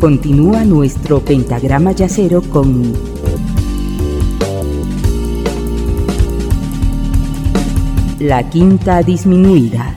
Continúa 0.00 0.64
nuestro 0.64 1.18
pentagrama 1.18 1.90
yacero 1.90 2.40
con 2.42 2.92
la 8.20 8.48
quinta 8.48 9.02
disminuida. 9.02 9.96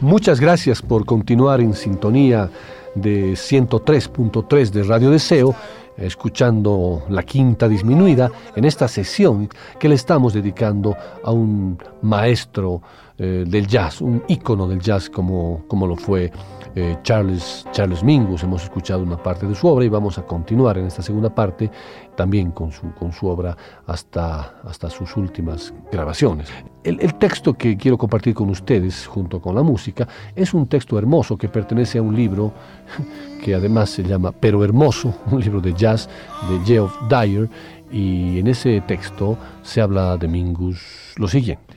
Muchas 0.00 0.40
gracias 0.40 0.82
por 0.82 1.04
continuar 1.04 1.60
en 1.60 1.74
sintonía 1.74 2.50
de 2.94 3.32
103.3 3.32 4.70
de 4.70 4.82
Radio 4.84 5.10
Deseo, 5.10 5.54
escuchando 5.96 7.04
la 7.08 7.22
quinta 7.22 7.68
disminuida 7.68 8.30
en 8.56 8.64
esta 8.64 8.88
sesión 8.88 9.48
que 9.78 9.88
le 9.88 9.94
estamos 9.94 10.34
dedicando 10.34 10.96
a 11.22 11.30
un 11.30 11.78
maestro 12.02 12.82
eh, 13.16 13.44
del 13.46 13.66
jazz, 13.66 14.00
un 14.00 14.24
ícono 14.28 14.66
del 14.66 14.80
jazz 14.80 15.08
como, 15.08 15.64
como 15.68 15.86
lo 15.86 15.96
fue 15.96 16.32
eh, 16.74 16.96
Charles, 17.02 17.66
Charles 17.72 18.02
Mingus. 18.02 18.42
Hemos 18.42 18.64
escuchado 18.64 19.02
una 19.02 19.16
parte 19.16 19.46
de 19.46 19.54
su 19.54 19.66
obra 19.66 19.84
y 19.84 19.88
vamos 19.88 20.18
a 20.18 20.22
continuar 20.22 20.78
en 20.78 20.86
esta 20.86 21.02
segunda 21.02 21.34
parte 21.34 21.70
también 22.16 22.50
con 22.50 22.72
su, 22.72 22.92
con 22.94 23.12
su 23.12 23.26
obra 23.26 23.56
hasta, 23.86 24.60
hasta 24.64 24.90
sus 24.90 25.16
últimas 25.16 25.72
grabaciones. 25.90 26.48
El, 26.82 27.00
el, 27.00 27.14
texto 27.14 27.54
que 27.54 27.76
quiero 27.76 27.96
compartir 27.96 28.34
con 28.34 28.50
ustedes 28.50 29.06
junto 29.06 29.40
con 29.40 29.54
la 29.54 29.62
música 29.62 30.06
es 30.34 30.52
un 30.54 30.66
texto 30.66 30.98
hermoso 30.98 31.36
que 31.36 31.48
pertenece 31.48 31.98
a 31.98 32.02
un 32.02 32.14
libro 32.14 32.52
que 33.42 33.54
además 33.54 33.90
se 33.90 34.02
llama 34.02 34.32
Pero 34.32 34.64
Hermoso, 34.64 35.14
un 35.30 35.40
libro 35.40 35.60
de 35.60 35.74
jazz 35.74 36.08
de 36.48 36.58
Geoff 36.64 36.94
Dyer 37.08 37.48
y 37.90 38.40
en 38.40 38.48
ese 38.48 38.80
texto 38.80 39.38
se 39.62 39.80
habla 39.80 40.16
de 40.16 40.26
Mingus 40.26 41.14
lo 41.16 41.28
siguiente. 41.28 41.74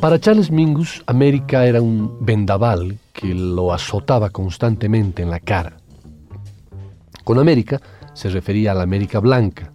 Para 0.00 0.20
Charles 0.20 0.50
Mingus, 0.50 1.02
América 1.06 1.64
era 1.64 1.80
un 1.80 2.18
vendaval 2.20 2.98
que 3.14 3.34
lo 3.34 3.72
azotaba 3.72 4.28
constantemente 4.28 5.22
en 5.22 5.30
la 5.30 5.40
cara. 5.40 5.78
Con 7.24 7.38
América 7.38 7.80
se 8.12 8.28
refería 8.28 8.72
a 8.72 8.74
la 8.74 8.82
América 8.82 9.20
Blanca, 9.20 9.72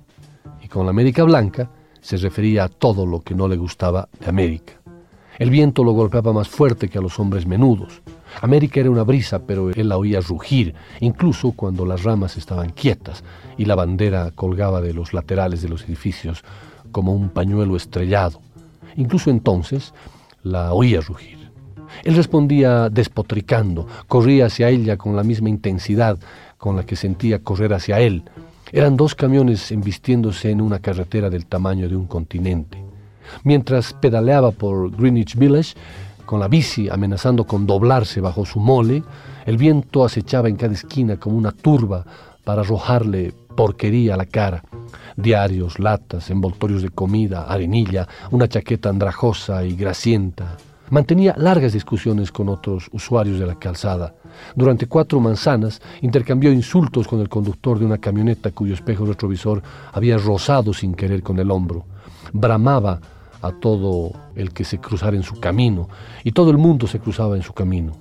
y 0.61 0.67
con 0.67 0.85
la 0.85 0.91
América 0.91 1.23
Blanca 1.23 1.71
se 2.01 2.17
refería 2.17 2.65
a 2.65 2.69
todo 2.69 3.07
lo 3.07 3.21
que 3.21 3.33
no 3.33 3.47
le 3.47 3.57
gustaba 3.57 4.09
de 4.19 4.29
América. 4.29 4.73
El 5.39 5.49
viento 5.49 5.83
lo 5.83 5.93
golpeaba 5.93 6.31
más 6.33 6.47
fuerte 6.47 6.87
que 6.87 6.99
a 6.99 7.01
los 7.01 7.19
hombres 7.19 7.47
menudos. 7.47 8.03
América 8.41 8.79
era 8.79 8.91
una 8.91 9.03
brisa, 9.03 9.39
pero 9.39 9.71
él 9.71 9.89
la 9.89 9.97
oía 9.97 10.21
rugir, 10.21 10.75
incluso 10.99 11.53
cuando 11.53 11.83
las 11.83 12.03
ramas 12.03 12.37
estaban 12.37 12.69
quietas 12.69 13.23
y 13.57 13.65
la 13.65 13.73
bandera 13.73 14.29
colgaba 14.35 14.81
de 14.81 14.93
los 14.93 15.13
laterales 15.13 15.63
de 15.63 15.69
los 15.69 15.83
edificios 15.85 16.43
como 16.91 17.11
un 17.11 17.29
pañuelo 17.29 17.75
estrellado. 17.75 18.39
Incluso 18.97 19.29
entonces 19.29 19.93
la 20.43 20.73
oía 20.73 21.01
rugir. 21.01 21.39
Él 22.03 22.15
respondía 22.15 22.89
despotricando, 22.89 23.87
corría 24.07 24.45
hacia 24.45 24.69
ella 24.69 24.97
con 24.97 25.15
la 25.15 25.23
misma 25.23 25.49
intensidad 25.49 26.17
con 26.57 26.75
la 26.75 26.85
que 26.85 26.95
sentía 26.95 27.39
correr 27.39 27.73
hacia 27.73 27.99
él. 27.99 28.23
Eran 28.71 28.95
dos 28.95 29.15
camiones 29.15 29.71
embistiéndose 29.71 30.51
en 30.51 30.61
una 30.61 30.79
carretera 30.79 31.29
del 31.29 31.45
tamaño 31.45 31.89
de 31.89 31.95
un 31.95 32.05
continente. 32.05 32.77
Mientras 33.43 33.93
pedaleaba 33.93 34.51
por 34.51 34.95
Greenwich 34.95 35.35
Village, 35.35 35.73
con 36.25 36.39
la 36.39 36.47
bici 36.47 36.87
amenazando 36.89 37.45
con 37.45 37.67
doblarse 37.67 38.21
bajo 38.21 38.45
su 38.45 38.59
mole, 38.59 39.03
el 39.45 39.57
viento 39.57 40.05
acechaba 40.05 40.47
en 40.47 40.55
cada 40.55 40.73
esquina 40.73 41.17
como 41.17 41.35
una 41.35 41.51
turba 41.51 42.05
para 42.43 42.61
arrojarle 42.61 43.33
porquería 43.55 44.15
a 44.15 44.17
la 44.17 44.25
cara 44.25 44.63
diarios, 45.15 45.79
latas, 45.79 46.29
envoltorios 46.29 46.81
de 46.81 46.89
comida, 46.89 47.43
arenilla, 47.43 48.07
una 48.31 48.47
chaqueta 48.47 48.89
andrajosa 48.89 49.63
y 49.63 49.75
grasienta. 49.75 50.57
Mantenía 50.89 51.33
largas 51.37 51.71
discusiones 51.71 52.31
con 52.31 52.49
otros 52.49 52.89
usuarios 52.91 53.39
de 53.39 53.45
la 53.45 53.55
calzada. 53.55 54.13
Durante 54.55 54.87
cuatro 54.87 55.21
manzanas 55.21 55.81
intercambió 56.01 56.51
insultos 56.51 57.07
con 57.07 57.21
el 57.21 57.29
conductor 57.29 57.79
de 57.79 57.85
una 57.85 57.97
camioneta 57.97 58.51
cuyo 58.51 58.73
espejo 58.73 59.05
retrovisor 59.05 59.61
había 59.93 60.17
rozado 60.17 60.73
sin 60.73 60.93
querer 60.93 61.23
con 61.23 61.39
el 61.39 61.49
hombro. 61.49 61.85
Bramaba 62.33 62.99
a 63.41 63.51
todo 63.53 64.11
el 64.35 64.51
que 64.51 64.65
se 64.65 64.79
cruzara 64.79 65.15
en 65.15 65.23
su 65.23 65.39
camino, 65.39 65.87
y 66.23 66.33
todo 66.33 66.51
el 66.51 66.57
mundo 66.57 66.87
se 66.87 66.99
cruzaba 66.99 67.35
en 67.35 67.41
su 67.41 67.53
camino. 67.53 67.93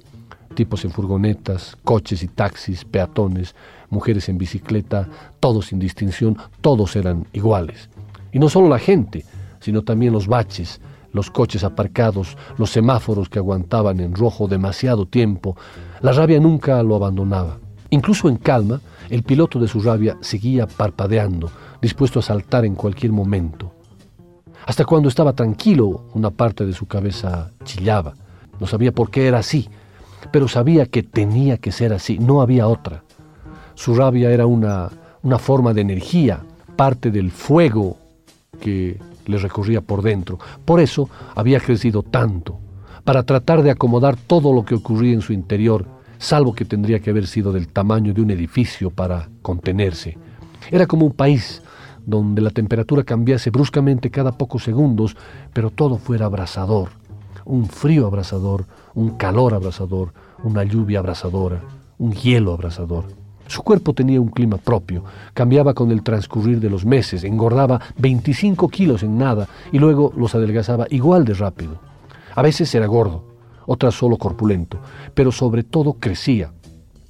Tipos 0.55 0.85
en 0.85 0.91
furgonetas, 0.91 1.77
coches 1.85 2.25
y 2.25 2.29
taxis, 2.29 2.85
peatones, 2.85 3.55
mujeres 3.91 4.29
en 4.29 4.39
bicicleta, 4.39 5.09
todos 5.41 5.67
sin 5.67 5.79
distinción, 5.79 6.37
todos 6.61 6.97
eran 6.97 7.27
iguales. 7.33 7.91
Y 8.33 8.39
no 8.39 8.49
solo 8.49 8.69
la 8.69 8.79
gente, 8.79 9.25
sino 9.61 9.83
también 9.83 10.13
los 10.13 10.27
baches, 10.27 10.81
los 11.13 11.31
coches 11.31 11.65
aparcados, 11.65 12.37
los 12.57 12.71
semáforos 12.71 13.29
que 13.29 13.39
aguantaban 13.39 14.01
en 14.01 14.15
rojo 14.15 14.49
demasiado 14.49 15.07
tiempo. 15.07 15.57
La 16.01 16.13
rabia 16.13 16.41
nunca 16.41 16.83
lo 16.83 16.95
abandonaba. 16.95 17.59
Incluso 17.91 18.29
en 18.29 18.37
calma, 18.37 18.81
el 19.09 19.25
piloto 19.25 19.59
de 19.59 19.67
su 19.67 19.81
rabia 19.81 20.17
seguía 20.21 20.67
parpadeando, 20.67 21.51
dispuesto 21.83 22.21
a 22.21 22.23
saltar 22.23 22.65
en 22.65 22.77
cualquier 22.77 23.13
momento. 23.13 23.73
Hasta 24.67 24.85
cuando 24.85 25.09
estaba 25.09 25.33
tranquilo, 25.33 26.05
una 26.15 26.31
parte 26.31 26.65
de 26.65 26.73
su 26.73 26.87
cabeza 26.87 27.51
chillaba. 27.65 28.15
No 28.61 28.67
sabía 28.67 28.93
por 28.93 29.11
qué 29.11 29.27
era 29.27 29.39
así, 29.39 29.69
pero 30.31 30.47
sabía 30.47 30.87
que 30.87 31.03
tenía 31.03 31.57
que 31.57 31.73
ser 31.73 31.93
así, 31.93 32.19
no 32.19 32.43
había 32.43 32.69
otra. 32.69 33.03
Su 33.81 33.95
rabia 33.95 34.31
era 34.31 34.45
una, 34.45 34.91
una 35.23 35.39
forma 35.39 35.73
de 35.73 35.81
energía, 35.81 36.43
parte 36.77 37.11
del 37.11 37.31
fuego 37.31 37.97
que 38.61 39.01
le 39.25 39.39
recorría 39.39 39.81
por 39.81 40.03
dentro. 40.03 40.39
Por 40.67 40.81
eso 40.81 41.09
había 41.35 41.61
crecido 41.61 42.03
tanto, 42.03 42.59
para 43.05 43.23
tratar 43.23 43.63
de 43.63 43.71
acomodar 43.71 44.19
todo 44.19 44.53
lo 44.53 44.67
que 44.67 44.75
ocurría 44.75 45.15
en 45.15 45.23
su 45.23 45.33
interior, 45.33 45.87
salvo 46.19 46.53
que 46.53 46.67
tendría 46.67 47.01
que 47.01 47.09
haber 47.09 47.27
sido 47.27 47.53
del 47.53 47.69
tamaño 47.69 48.13
de 48.13 48.21
un 48.21 48.31
edificio 48.31 48.91
para 48.91 49.31
contenerse. 49.41 50.19
Era 50.71 50.87
como 50.87 51.07
un 51.07 51.13
país 51.13 51.63
donde 52.05 52.43
la 52.43 52.51
temperatura 52.51 53.03
cambiase 53.03 53.49
bruscamente 53.49 54.11
cada 54.11 54.33
pocos 54.33 54.63
segundos, 54.63 55.17
pero 55.55 55.71
todo 55.71 55.97
fuera 55.97 56.27
abrasador, 56.27 56.91
un 57.47 57.65
frío 57.65 58.07
abrasador, 58.07 58.67
un 58.93 59.17
calor 59.17 59.55
abrasador, 59.55 60.13
una 60.45 60.65
lluvia 60.65 60.99
abrasadora, 60.99 61.63
un 61.97 62.13
hielo 62.13 62.53
abrasador. 62.53 63.20
Su 63.51 63.65
cuerpo 63.65 63.95
tenía 63.95 64.21
un 64.21 64.29
clima 64.29 64.59
propio, 64.59 65.03
cambiaba 65.35 65.75
con 65.75 65.91
el 65.91 66.05
transcurrir 66.05 66.61
de 66.61 66.71
los 66.71 66.87
meses, 66.87 67.25
engordaba 67.25 67.81
25 67.99 68.69
kilos 68.69 69.03
en 69.03 69.19
nada 69.19 69.49
y 69.73 69.81
luego 69.81 70.13
los 70.17 70.37
adelgazaba 70.37 70.87
igual 70.89 71.25
de 71.25 71.35
rápido. 71.35 71.81
A 72.37 72.43
veces 72.43 72.73
era 72.77 72.87
gordo, 72.87 73.25
otras 73.67 73.97
solo 73.97 74.19
corpulento, 74.19 74.79
pero 75.15 75.33
sobre 75.33 75.65
todo 75.65 75.95
crecía. 75.95 76.53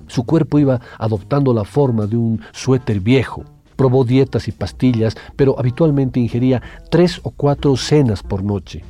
Su 0.06 0.24
cuerpo 0.24 0.58
iba 0.58 0.80
adoptando 0.98 1.52
la 1.52 1.64
forma 1.64 2.06
de 2.06 2.16
un 2.16 2.40
suéter 2.52 3.00
viejo. 3.00 3.44
Probó 3.76 4.04
dietas 4.04 4.48
y 4.48 4.52
pastillas, 4.52 5.18
pero 5.36 5.58
habitualmente 5.58 6.20
ingería 6.20 6.62
tres 6.90 7.20
o 7.22 7.32
cuatro 7.32 7.76
cenas 7.76 8.22
por 8.22 8.42
noche, 8.42 8.82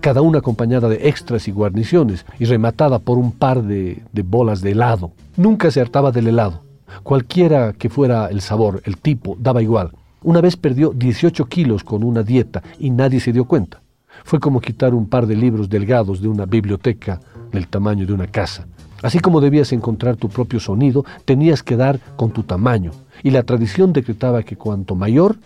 cada 0.00 0.22
una 0.22 0.38
acompañada 0.38 0.88
de 0.88 1.06
extras 1.06 1.48
y 1.48 1.50
guarniciones 1.50 2.24
y 2.38 2.46
rematada 2.46 2.98
por 2.98 3.18
un 3.18 3.30
par 3.30 3.62
de, 3.62 4.02
de 4.10 4.22
bolas 4.22 4.62
de 4.62 4.70
helado. 4.70 5.12
Nunca 5.36 5.70
se 5.70 5.82
hartaba 5.82 6.10
del 6.10 6.28
helado 6.28 6.63
Cualquiera 7.02 7.72
que 7.72 7.88
fuera 7.88 8.28
el 8.28 8.40
sabor, 8.40 8.82
el 8.84 8.98
tipo, 8.98 9.36
daba 9.38 9.62
igual. 9.62 9.90
Una 10.22 10.40
vez 10.40 10.56
perdió 10.56 10.90
18 10.90 11.44
kilos 11.46 11.84
con 11.84 12.02
una 12.02 12.22
dieta 12.22 12.62
y 12.78 12.90
nadie 12.90 13.20
se 13.20 13.32
dio 13.32 13.44
cuenta. 13.44 13.82
Fue 14.24 14.40
como 14.40 14.60
quitar 14.60 14.94
un 14.94 15.06
par 15.06 15.26
de 15.26 15.36
libros 15.36 15.68
delgados 15.68 16.20
de 16.20 16.28
una 16.28 16.46
biblioteca 16.46 17.20
del 17.52 17.68
tamaño 17.68 18.06
de 18.06 18.12
una 18.12 18.26
casa. 18.26 18.66
Así 19.02 19.18
como 19.18 19.40
debías 19.40 19.72
encontrar 19.72 20.16
tu 20.16 20.30
propio 20.30 20.60
sonido, 20.60 21.04
tenías 21.26 21.62
que 21.62 21.76
dar 21.76 22.00
con 22.16 22.30
tu 22.30 22.42
tamaño. 22.42 22.92
Y 23.22 23.30
la 23.30 23.42
tradición 23.42 23.92
decretaba 23.92 24.42
que 24.42 24.56
cuanto 24.56 24.94
mayor, 24.94 25.36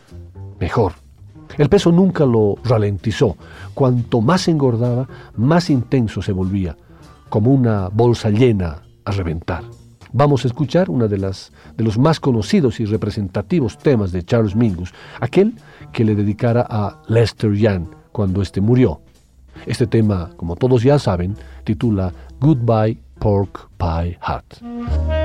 mejor. 0.60 0.92
El 1.56 1.68
peso 1.68 1.90
nunca 1.90 2.24
lo 2.24 2.56
ralentizó. 2.62 3.36
Cuanto 3.74 4.20
más 4.20 4.46
engordaba, 4.46 5.08
más 5.36 5.70
intenso 5.70 6.22
se 6.22 6.30
volvía, 6.30 6.76
como 7.28 7.52
una 7.52 7.88
bolsa 7.88 8.30
llena 8.30 8.82
a 9.04 9.10
reventar. 9.10 9.64
Vamos 10.12 10.44
a 10.44 10.48
escuchar 10.48 10.90
uno 10.90 11.08
de, 11.08 11.16
de 11.18 11.84
los 11.84 11.98
más 11.98 12.20
conocidos 12.20 12.80
y 12.80 12.84
representativos 12.84 13.78
temas 13.78 14.12
de 14.12 14.22
Charles 14.24 14.56
Mingus, 14.56 14.92
aquel 15.20 15.54
que 15.92 16.04
le 16.04 16.14
dedicara 16.14 16.66
a 16.68 17.00
Lester 17.08 17.52
Young 17.52 17.86
cuando 18.12 18.42
éste 18.42 18.60
murió. 18.60 19.00
Este 19.66 19.86
tema, 19.86 20.30
como 20.36 20.56
todos 20.56 20.82
ya 20.82 20.98
saben, 20.98 21.36
titula 21.64 22.12
Goodbye 22.40 22.98
Pork 23.18 23.68
Pie 23.76 24.18
Hat. 24.20 25.17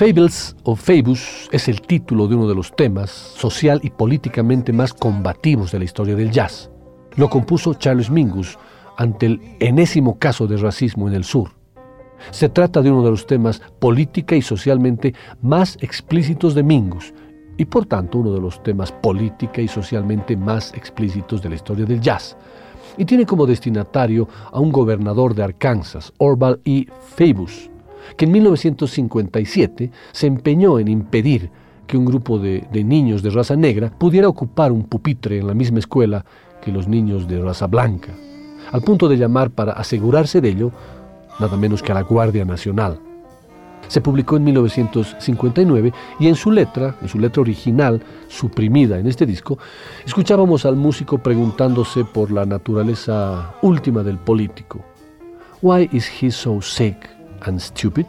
Fables 0.00 0.56
o 0.62 0.76
Fabus 0.76 1.50
es 1.52 1.68
el 1.68 1.82
título 1.82 2.26
de 2.26 2.34
uno 2.34 2.48
de 2.48 2.54
los 2.54 2.74
temas 2.74 3.10
social 3.10 3.80
y 3.82 3.90
políticamente 3.90 4.72
más 4.72 4.94
combativos 4.94 5.72
de 5.72 5.78
la 5.78 5.84
historia 5.84 6.16
del 6.16 6.30
jazz. 6.30 6.70
Lo 7.16 7.28
compuso 7.28 7.74
Charles 7.74 8.08
Mingus 8.08 8.58
ante 8.96 9.26
el 9.26 9.42
enésimo 9.60 10.18
caso 10.18 10.46
de 10.46 10.56
racismo 10.56 11.06
en 11.06 11.12
el 11.12 11.24
sur. 11.24 11.50
Se 12.30 12.48
trata 12.48 12.80
de 12.80 12.90
uno 12.90 13.04
de 13.04 13.10
los 13.10 13.26
temas 13.26 13.60
política 13.78 14.34
y 14.34 14.40
socialmente 14.40 15.14
más 15.42 15.76
explícitos 15.82 16.54
de 16.54 16.62
Mingus 16.62 17.12
y 17.58 17.66
por 17.66 17.84
tanto 17.84 18.20
uno 18.20 18.32
de 18.32 18.40
los 18.40 18.62
temas 18.62 18.92
política 18.92 19.60
y 19.60 19.68
socialmente 19.68 20.34
más 20.34 20.72
explícitos 20.72 21.42
de 21.42 21.50
la 21.50 21.56
historia 21.56 21.84
del 21.84 22.00
jazz. 22.00 22.38
Y 22.96 23.04
tiene 23.04 23.26
como 23.26 23.44
destinatario 23.44 24.26
a 24.50 24.60
un 24.60 24.72
gobernador 24.72 25.34
de 25.34 25.42
Arkansas, 25.42 26.10
Orval 26.16 26.58
E. 26.64 26.86
Fabus, 27.16 27.68
que 28.16 28.24
en 28.24 28.32
1957 28.32 29.90
se 30.12 30.26
empeñó 30.26 30.78
en 30.78 30.88
impedir 30.88 31.50
que 31.86 31.96
un 31.96 32.04
grupo 32.04 32.38
de, 32.38 32.68
niños 32.72 33.20
de 33.22 33.30
raza 33.30 33.56
negra 33.56 33.90
pudiera 33.90 34.28
ocupar 34.28 34.70
un 34.70 34.84
pupitre 34.84 35.38
en 35.38 35.46
la 35.46 35.54
misma 35.54 35.80
escuela 35.80 36.24
que 36.62 36.70
los 36.70 36.86
niños 36.86 37.26
de 37.26 37.40
raza 37.40 37.66
blanca, 37.66 38.12
al 38.70 38.82
punto 38.82 39.08
de 39.08 39.16
llamar 39.16 39.50
para 39.50 39.72
asegurarse 39.72 40.40
de 40.40 40.50
ello 40.50 40.70
nada 41.40 41.56
menos 41.56 41.82
que 41.82 41.90
a 41.90 41.96
la 41.96 42.02
Guardia 42.02 42.44
Nacional. 42.44 43.00
Se 43.88 44.00
publicó 44.00 44.36
en 44.36 44.44
1959 44.44 45.92
y 46.20 46.28
en 46.28 46.36
su 46.36 46.52
letra, 46.52 46.94
en 47.02 47.08
su 47.08 47.18
letra 47.18 47.40
original, 47.40 48.00
suprimida 48.28 49.00
en 49.00 49.08
este 49.08 49.26
disco, 49.26 49.58
escuchábamos 50.06 50.64
al 50.64 50.76
músico 50.76 51.18
preguntándose 51.18 52.04
por 52.04 52.30
la 52.30 52.46
naturaleza 52.46 53.54
última 53.62 54.04
del 54.04 54.18
político. 54.18 54.84
Why 55.60 55.88
is 55.92 56.08
he 56.22 56.30
so 56.30 56.62
sick 56.62 57.19
and 57.42 57.60
stupid? 57.60 58.06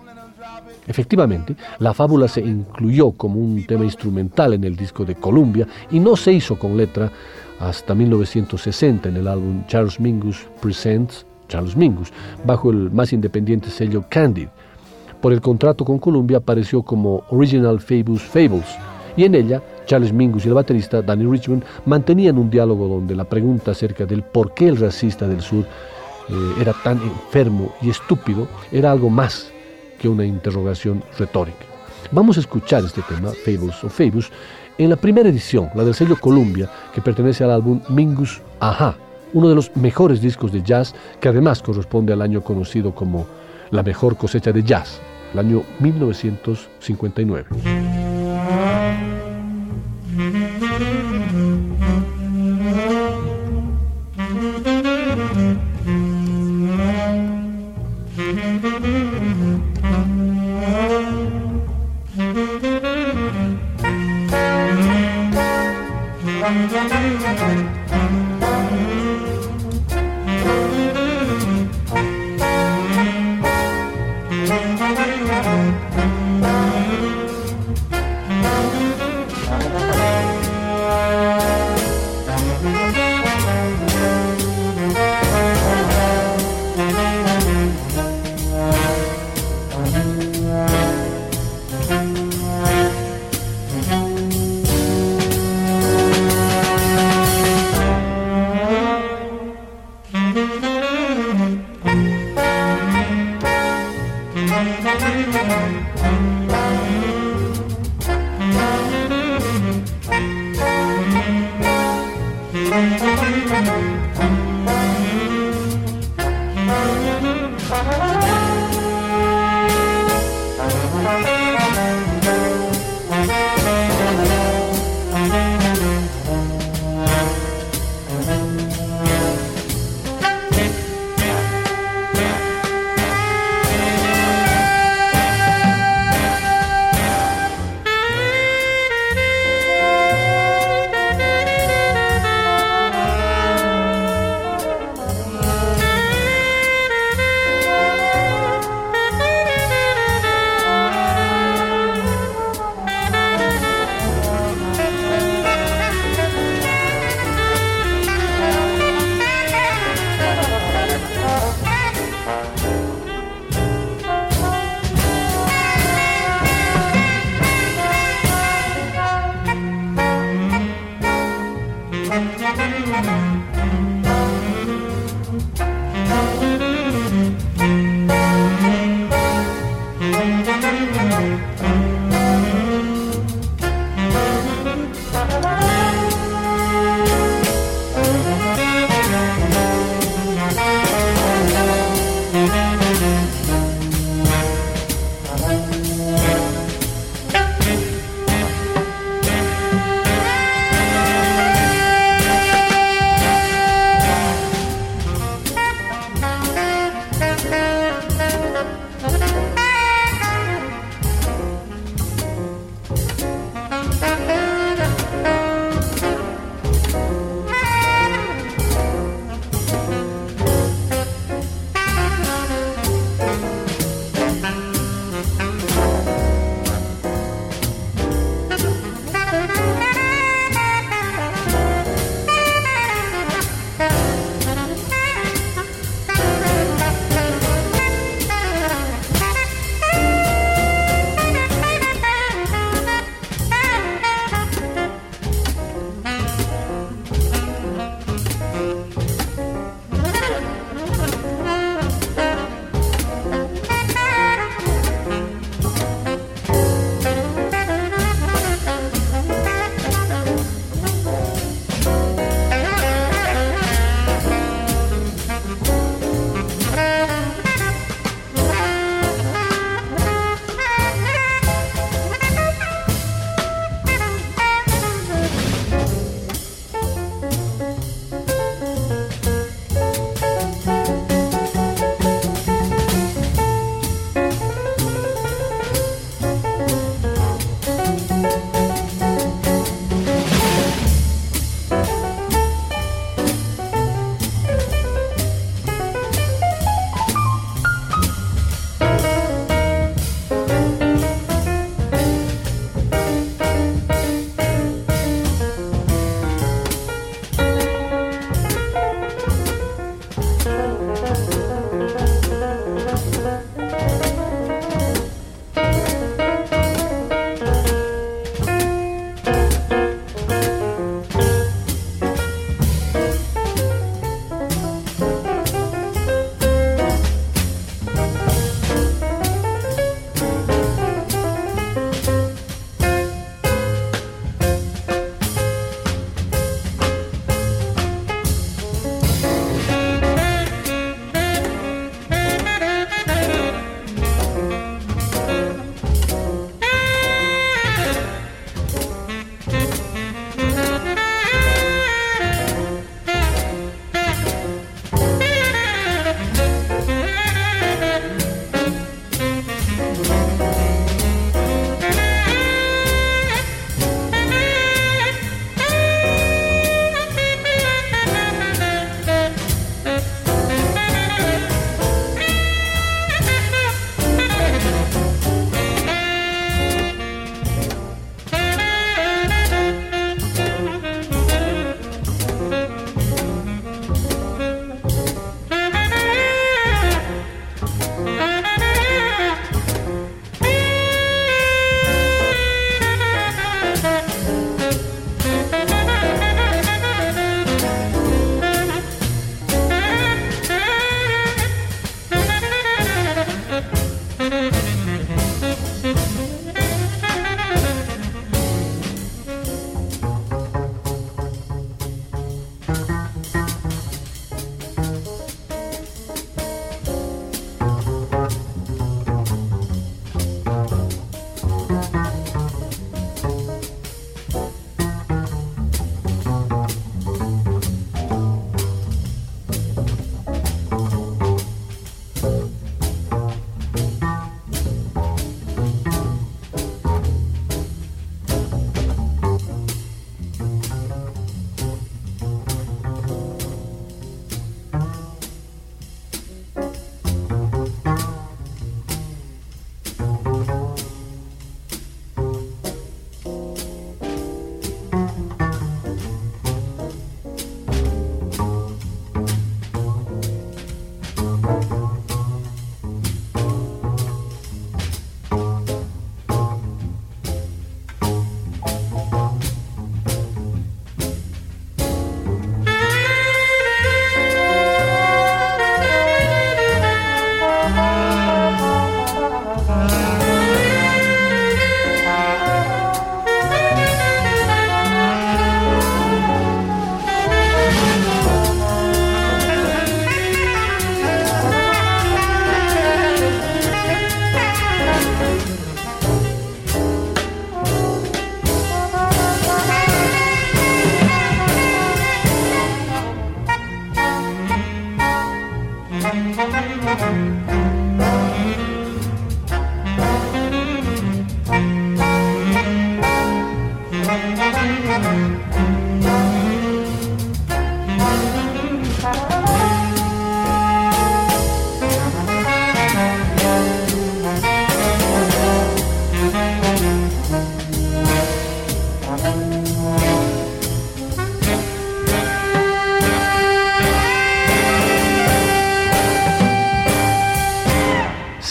Efectivamente, 0.88 1.56
la 1.80 1.94
fábula 1.94 2.28
se 2.28 2.42
incluyó 2.42 3.12
como 3.12 3.40
un 3.40 3.66
tema 3.66 3.86
instrumental 3.86 4.54
en 4.54 4.64
el 4.64 4.76
disco 4.76 5.06
de 5.06 5.16
Columbia 5.16 5.68
y 5.92 6.00
no 6.00 6.16
se 6.16 6.34
hizo 6.34 6.58
con 6.58 6.76
letra 6.76 7.12
hasta 7.60 7.94
1960 7.94 9.10
en 9.10 9.18
el 9.18 9.28
álbum 9.28 9.66
Charles 9.68 10.00
Mingus 10.00 10.48
Presents 10.60 11.26
Charles 11.52 11.76
Mingus, 11.76 12.12
bajo 12.46 12.72
el 12.72 12.90
más 12.90 13.12
independiente 13.12 13.70
sello 13.70 14.06
Candid. 14.10 14.48
Por 15.20 15.34
el 15.34 15.42
contrato 15.42 15.84
con 15.84 16.00
Columbia 16.00 16.38
apareció 16.38 16.82
como 16.82 17.24
Original 17.30 17.80
Fabus 17.80 18.22
Fables, 18.22 18.66
y 19.18 19.26
en 19.26 19.36
ella 19.36 19.62
Charles 19.86 20.14
Mingus 20.14 20.46
y 20.46 20.48
el 20.48 20.54
baterista 20.54 21.02
Danny 21.02 21.30
Richmond 21.30 21.64
mantenían 21.86 22.38
un 22.38 22.50
diálogo 22.50 22.88
donde 22.88 23.16
la 23.16 23.26
pregunta 23.26 23.72
acerca 23.72 24.06
del 24.06 24.24
por 24.24 24.54
qué 24.54 24.70
el 24.70 24.78
racista 24.78 25.28
del 25.28 25.42
sur 25.42 25.66
eh, 26.30 26.56
era 26.60 26.74
tan 26.74 27.02
enfermo 27.02 27.74
y 27.82 27.90
estúpido 27.90 28.48
era 28.72 28.92
algo 28.92 29.10
más 29.10 29.52
que 30.00 30.10
una 30.10 30.26
interrogación 30.26 31.04
retórica. 31.18 31.66
Vamos 32.12 32.38
a 32.38 32.42
escuchar 32.42 32.84
este 32.84 33.02
tema, 33.04 33.32
Fables 33.46 33.84
o 33.84 33.90
Fabus, 33.90 34.32
en 34.78 34.90
la 34.90 34.96
primera 34.96 35.30
edición, 35.30 35.70
la 35.76 35.84
del 35.84 35.94
sello 35.94 36.18
Columbia, 36.20 36.70
que 36.94 37.02
pertenece 37.02 37.44
al 37.44 37.52
álbum 37.52 37.82
Mingus 37.90 38.42
Aha, 38.60 38.96
uno 39.34 39.50
de 39.50 39.56
los 39.56 39.76
mejores 39.76 40.22
discos 40.22 40.52
de 40.52 40.64
jazz 40.64 40.94
que 41.20 41.30
además 41.30 41.62
corresponde 41.62 42.14
al 42.14 42.22
año 42.22 42.42
conocido 42.42 42.94
como 42.94 43.28
la 43.70 43.84
mejor 43.84 44.18
cosecha 44.18 44.52
de 44.52 44.64
jazz, 44.64 45.00
el 45.34 45.40
año 45.40 45.64
1959. 45.80 48.21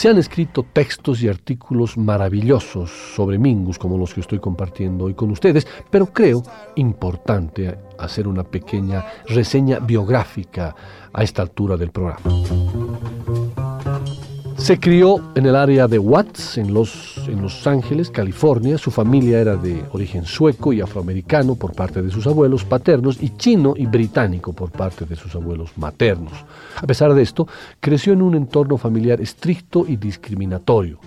Se 0.01 0.09
han 0.09 0.17
escrito 0.17 0.63
textos 0.63 1.23
y 1.23 1.29
artículos 1.29 1.99
maravillosos 1.99 2.91
sobre 3.15 3.37
Mingus 3.37 3.79
como 3.79 3.99
los 3.99 4.15
que 4.15 4.23
estoy 4.23 4.39
compartiendo 4.39 5.05
hoy 5.05 5.13
con 5.13 5.31
ustedes, 5.31 5.67
pero 5.91 6.07
creo 6.07 6.43
importante 6.77 7.77
hacer 7.99 8.27
una 8.27 8.43
pequeña 8.43 9.05
reseña 9.27 9.79
biográfica 9.79 10.75
a 11.13 11.23
esta 11.23 11.43
altura 11.43 11.77
del 11.77 11.91
programa. 11.91 12.23
Se 14.61 14.79
crió 14.79 15.33
en 15.35 15.47
el 15.47 15.57
área 15.57 15.89
de 15.89 15.99
Watts, 15.99 16.59
en 16.59 16.75
Los, 16.75 17.17
en 17.27 17.41
Los 17.41 17.67
Ángeles, 17.67 18.11
California. 18.11 18.77
Su 18.77 18.91
familia 18.91 19.41
era 19.41 19.57
de 19.57 19.83
origen 19.93 20.27
sueco 20.27 20.73
y 20.75 20.83
afroamericano 20.83 21.55
por 21.55 21.73
parte 21.73 22.03
de 22.03 22.11
sus 22.11 22.27
abuelos 22.27 22.65
paternos 22.65 23.21
y 23.23 23.31
chino 23.31 23.73
y 23.75 23.87
británico 23.87 24.53
por 24.53 24.71
parte 24.71 25.07
de 25.07 25.17
sus 25.17 25.35
abuelos 25.35 25.71
maternos. 25.77 26.35
A 26.77 26.87
pesar 26.87 27.15
de 27.15 27.23
esto, 27.23 27.49
creció 27.81 28.13
en 28.13 28.21
un 28.21 28.35
entorno 28.35 28.77
familiar 28.77 29.21
estricto 29.21 29.87
y 29.89 29.97
discriminatorio. 29.97 30.99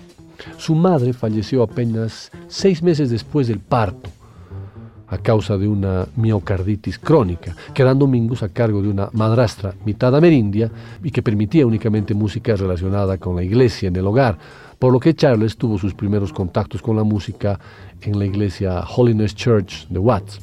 Su 0.58 0.74
madre 0.74 1.12
falleció 1.12 1.62
apenas 1.62 2.32
seis 2.48 2.82
meses 2.82 3.08
después 3.08 3.46
del 3.46 3.60
parto 3.60 4.10
a 5.14 5.18
causa 5.18 5.56
de 5.56 5.68
una 5.68 6.06
miocarditis 6.16 6.98
crónica, 6.98 7.54
quedando 7.72 8.06
Mingus 8.06 8.42
a 8.42 8.48
cargo 8.48 8.82
de 8.82 8.88
una 8.88 9.08
madrastra 9.12 9.74
mitad 9.84 10.14
amerindia 10.14 10.70
y 11.02 11.10
que 11.10 11.22
permitía 11.22 11.66
únicamente 11.66 12.14
música 12.14 12.56
relacionada 12.56 13.16
con 13.18 13.36
la 13.36 13.42
iglesia 13.42 13.88
en 13.88 13.96
el 13.96 14.06
hogar, 14.06 14.36
por 14.78 14.92
lo 14.92 15.00
que 15.00 15.14
Charles 15.14 15.56
tuvo 15.56 15.78
sus 15.78 15.94
primeros 15.94 16.32
contactos 16.32 16.82
con 16.82 16.96
la 16.96 17.04
música 17.04 17.58
en 18.02 18.18
la 18.18 18.26
iglesia 18.26 18.84
Holiness 18.96 19.34
Church 19.34 19.86
de 19.88 19.98
Watts. 19.98 20.40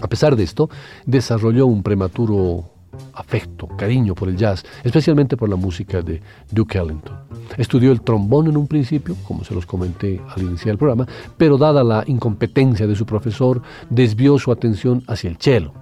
A 0.00 0.06
pesar 0.06 0.36
de 0.36 0.44
esto, 0.44 0.70
desarrolló 1.04 1.66
un 1.66 1.82
prematuro 1.82 2.71
afecto, 3.14 3.68
cariño 3.76 4.14
por 4.14 4.28
el 4.28 4.36
jazz, 4.36 4.64
especialmente 4.84 5.36
por 5.36 5.48
la 5.48 5.56
música 5.56 6.02
de 6.02 6.20
Duke 6.50 6.78
Ellington. 6.78 7.16
Estudió 7.56 7.92
el 7.92 8.02
trombón 8.02 8.48
en 8.48 8.56
un 8.56 8.66
principio, 8.66 9.16
como 9.26 9.44
se 9.44 9.54
los 9.54 9.66
comenté 9.66 10.20
al 10.34 10.42
iniciar 10.42 10.72
el 10.72 10.78
programa, 10.78 11.06
pero 11.36 11.58
dada 11.58 11.84
la 11.84 12.04
incompetencia 12.06 12.86
de 12.86 12.96
su 12.96 13.06
profesor, 13.06 13.62
desvió 13.90 14.38
su 14.38 14.52
atención 14.52 15.02
hacia 15.06 15.30
el 15.30 15.36
cello. 15.36 15.72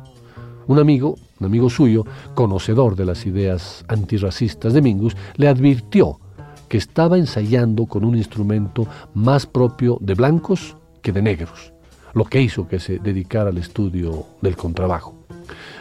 Un 0.67 0.79
amigo, 0.79 1.17
un 1.41 1.47
amigo 1.47 1.71
suyo, 1.71 2.05
conocedor 2.35 2.97
de 2.97 3.05
las 3.05 3.27
ideas 3.27 3.85
antirracistas 3.89 4.73
de 4.73 4.83
Mingus, 4.83 5.17
le 5.37 5.49
advirtió 5.49 6.19
que 6.69 6.79
estaba 6.79 7.19
ensayando 7.19 7.87
con 7.87 8.05
un 8.05 8.17
instrumento 8.17 8.87
más 9.13 9.47
propio 9.47 9.99
de 10.01 10.15
blancos 10.15 10.77
que 11.03 11.11
de 11.11 11.23
negros, 11.23 11.73
lo 12.15 12.25
que 12.25 12.41
hizo 12.41 12.69
que 12.69 12.81
se 12.81 12.99
dedicara 12.99 13.51
al 13.51 13.59
estudio 13.59 14.27
del 14.41 14.57
contrabajo. 14.57 15.15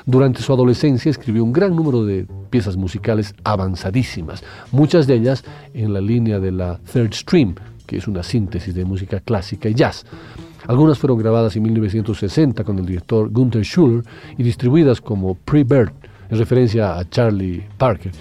Durante 0.05 0.41
su 0.41 0.53
adolescencia 0.53 1.09
escribió 1.09 1.43
un 1.43 1.53
gran 1.53 1.75
número 1.75 2.03
de 2.03 2.25
piezas 2.49 2.77
musicales 2.77 3.35
avanzadísimas, 3.43 4.43
muchas 4.71 5.05
de 5.05 5.15
ellas 5.15 5.43
en 5.73 5.93
la 5.93 6.01
línea 6.01 6.39
de 6.39 6.51
la 6.51 6.79
Third 6.91 7.13
Stream, 7.13 7.55
que 7.85 7.97
es 7.97 8.07
una 8.07 8.23
síntesis 8.23 8.73
de 8.73 8.85
música 8.85 9.19
clásica 9.19 9.69
y 9.69 9.73
jazz. 9.73 10.05
Algunas 10.67 10.99
fueron 10.99 11.17
grabadas 11.17 11.55
en 11.55 11.63
1960 11.63 12.63
con 12.63 12.79
el 12.79 12.85
director 12.85 13.29
Gunther 13.29 13.63
Schuller 13.63 14.03
y 14.37 14.43
distribuidas 14.43 15.01
como 15.01 15.35
Pre-Bird, 15.35 15.91
en 16.29 16.37
referencia 16.37 16.97
a 16.97 17.09
Charlie 17.09 17.63
Parker. 17.77 18.11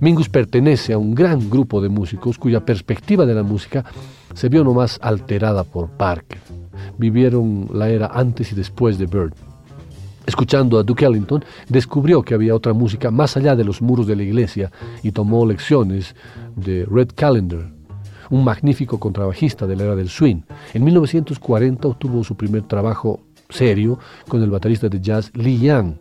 Mingus 0.00 0.28
pertenece 0.28 0.92
a 0.92 0.98
un 0.98 1.14
gran 1.14 1.50
grupo 1.50 1.80
de 1.80 1.88
músicos 1.88 2.38
cuya 2.38 2.64
perspectiva 2.64 3.26
de 3.26 3.34
la 3.34 3.42
música 3.42 3.84
se 4.34 4.48
vio 4.48 4.62
nomás 4.62 4.98
alterada 5.02 5.64
por 5.64 5.88
Parker. 5.90 6.38
Vivieron 6.98 7.68
la 7.72 7.88
era 7.88 8.06
antes 8.06 8.52
y 8.52 8.54
después 8.54 8.98
de 8.98 9.06
Bird. 9.06 9.34
Escuchando 10.26 10.78
a 10.78 10.82
Duke 10.82 11.06
Ellington, 11.06 11.42
descubrió 11.70 12.22
que 12.22 12.34
había 12.34 12.54
otra 12.54 12.74
música 12.74 13.10
más 13.10 13.36
allá 13.38 13.56
de 13.56 13.64
los 13.64 13.80
muros 13.80 14.06
de 14.06 14.14
la 14.14 14.22
iglesia 14.22 14.70
y 15.02 15.10
tomó 15.10 15.46
lecciones 15.46 16.14
de 16.54 16.84
Red 16.84 17.12
Callender, 17.14 17.72
un 18.28 18.44
magnífico 18.44 19.00
contrabajista 19.00 19.66
de 19.66 19.76
la 19.76 19.84
era 19.84 19.96
del 19.96 20.10
swing. 20.10 20.42
En 20.74 20.84
1940 20.84 21.88
obtuvo 21.88 22.22
su 22.24 22.36
primer 22.36 22.64
trabajo 22.64 23.20
serio 23.48 23.98
con 24.28 24.42
el 24.42 24.50
baterista 24.50 24.90
de 24.90 25.00
jazz 25.00 25.30
Lee 25.34 25.58
Young, 25.58 25.94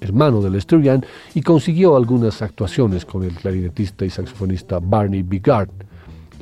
hermano 0.00 0.40
de 0.40 0.50
Lester 0.50 0.82
Young, 0.82 1.04
y 1.34 1.42
consiguió 1.42 1.96
algunas 1.96 2.42
actuaciones 2.42 3.04
con 3.04 3.22
el 3.22 3.34
clarinetista 3.34 4.04
y 4.04 4.10
saxofonista 4.10 4.80
Barney 4.80 5.22
Bigard 5.22 5.70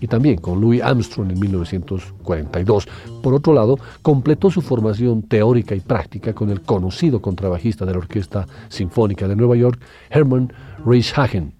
y 0.01 0.07
también 0.07 0.39
con 0.39 0.61
Louis 0.61 0.83
Armstrong 0.83 1.31
en 1.31 1.41
1942. 1.41 2.89
Por 3.23 3.35
otro 3.35 3.53
lado, 3.53 3.79
completó 4.03 4.51
su 4.51 4.63
formación 4.63 5.23
teórica 5.23 5.75
y 5.75 5.81
práctica 5.81 6.33
con 6.33 6.51
el 6.51 6.63
conocido 6.63 7.21
contrabajista 7.21 7.85
de 7.85 7.93
la 7.93 7.99
Orquesta 7.99 8.47
Sinfónica 8.69 9.29
de 9.29 9.37
Nueva 9.37 9.57
York, 9.57 9.81
Herman 10.11 10.53
Reishagen, 10.85 11.53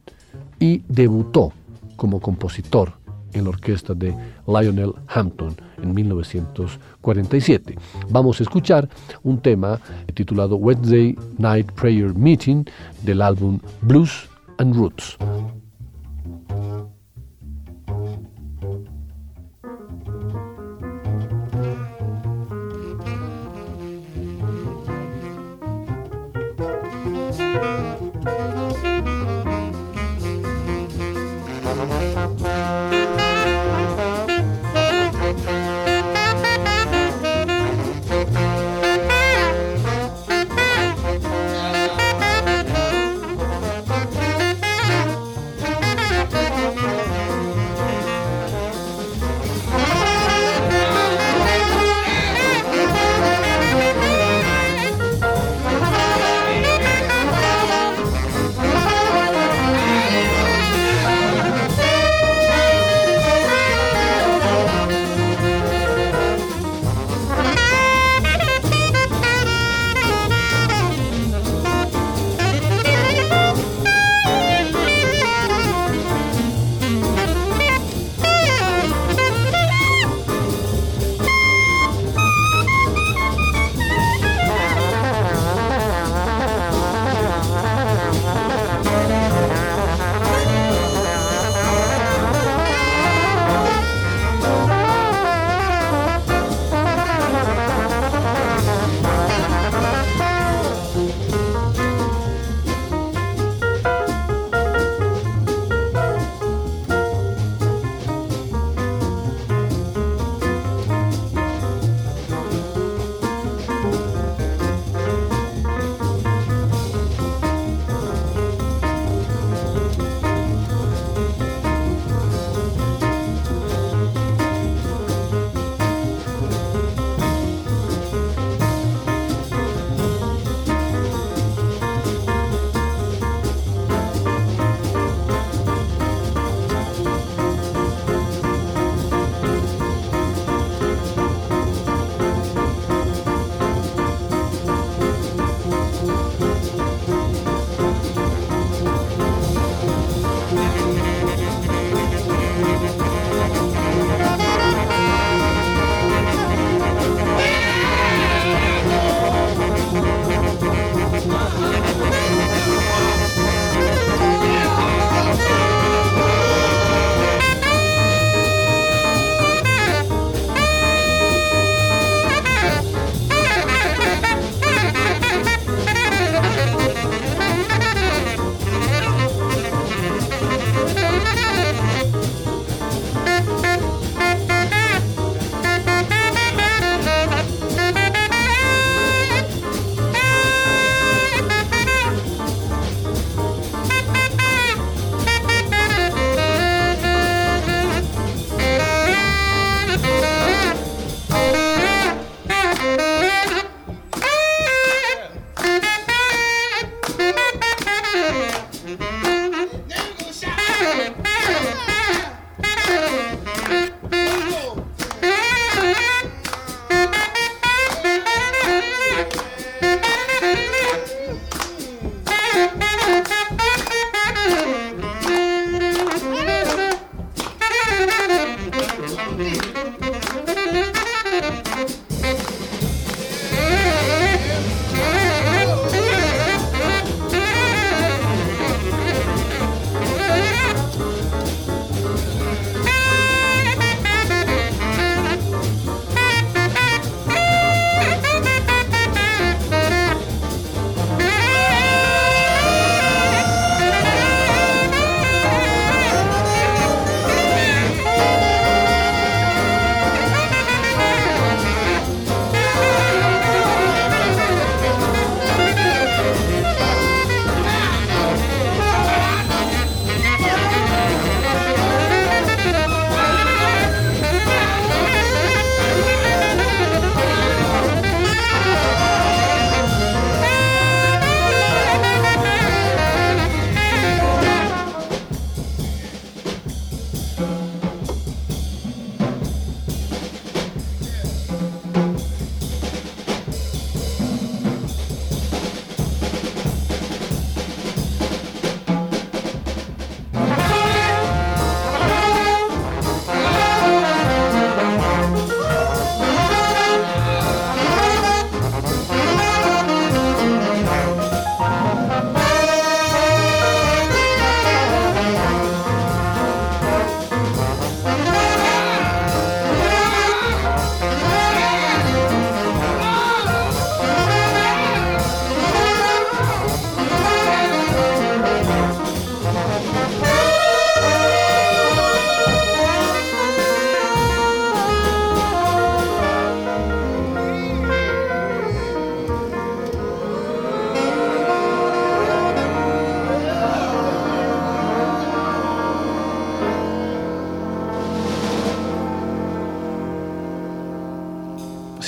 y 0.59 0.83
debutó 0.89 1.53
como 1.97 2.21
compositor 2.21 2.93
en 3.33 3.45
la 3.45 3.51
orquesta 3.51 3.95
de 3.95 4.15
Lionel 4.47 4.93
Hampton 5.09 5.55
en 5.83 5.95
1947. 5.95 7.77
Vamos 8.11 8.41
a 8.41 8.43
escuchar 8.43 8.89
un 9.23 9.39
tema 9.41 9.81
titulado 10.15 10.57
Wednesday 10.57 11.17
Night 11.39 11.71
Prayer 11.73 12.15
Meeting 12.15 12.65
del 13.03 13.23
álbum 13.23 13.59
Blues 13.83 14.29
and 14.59 14.75
Roots. 14.75 15.19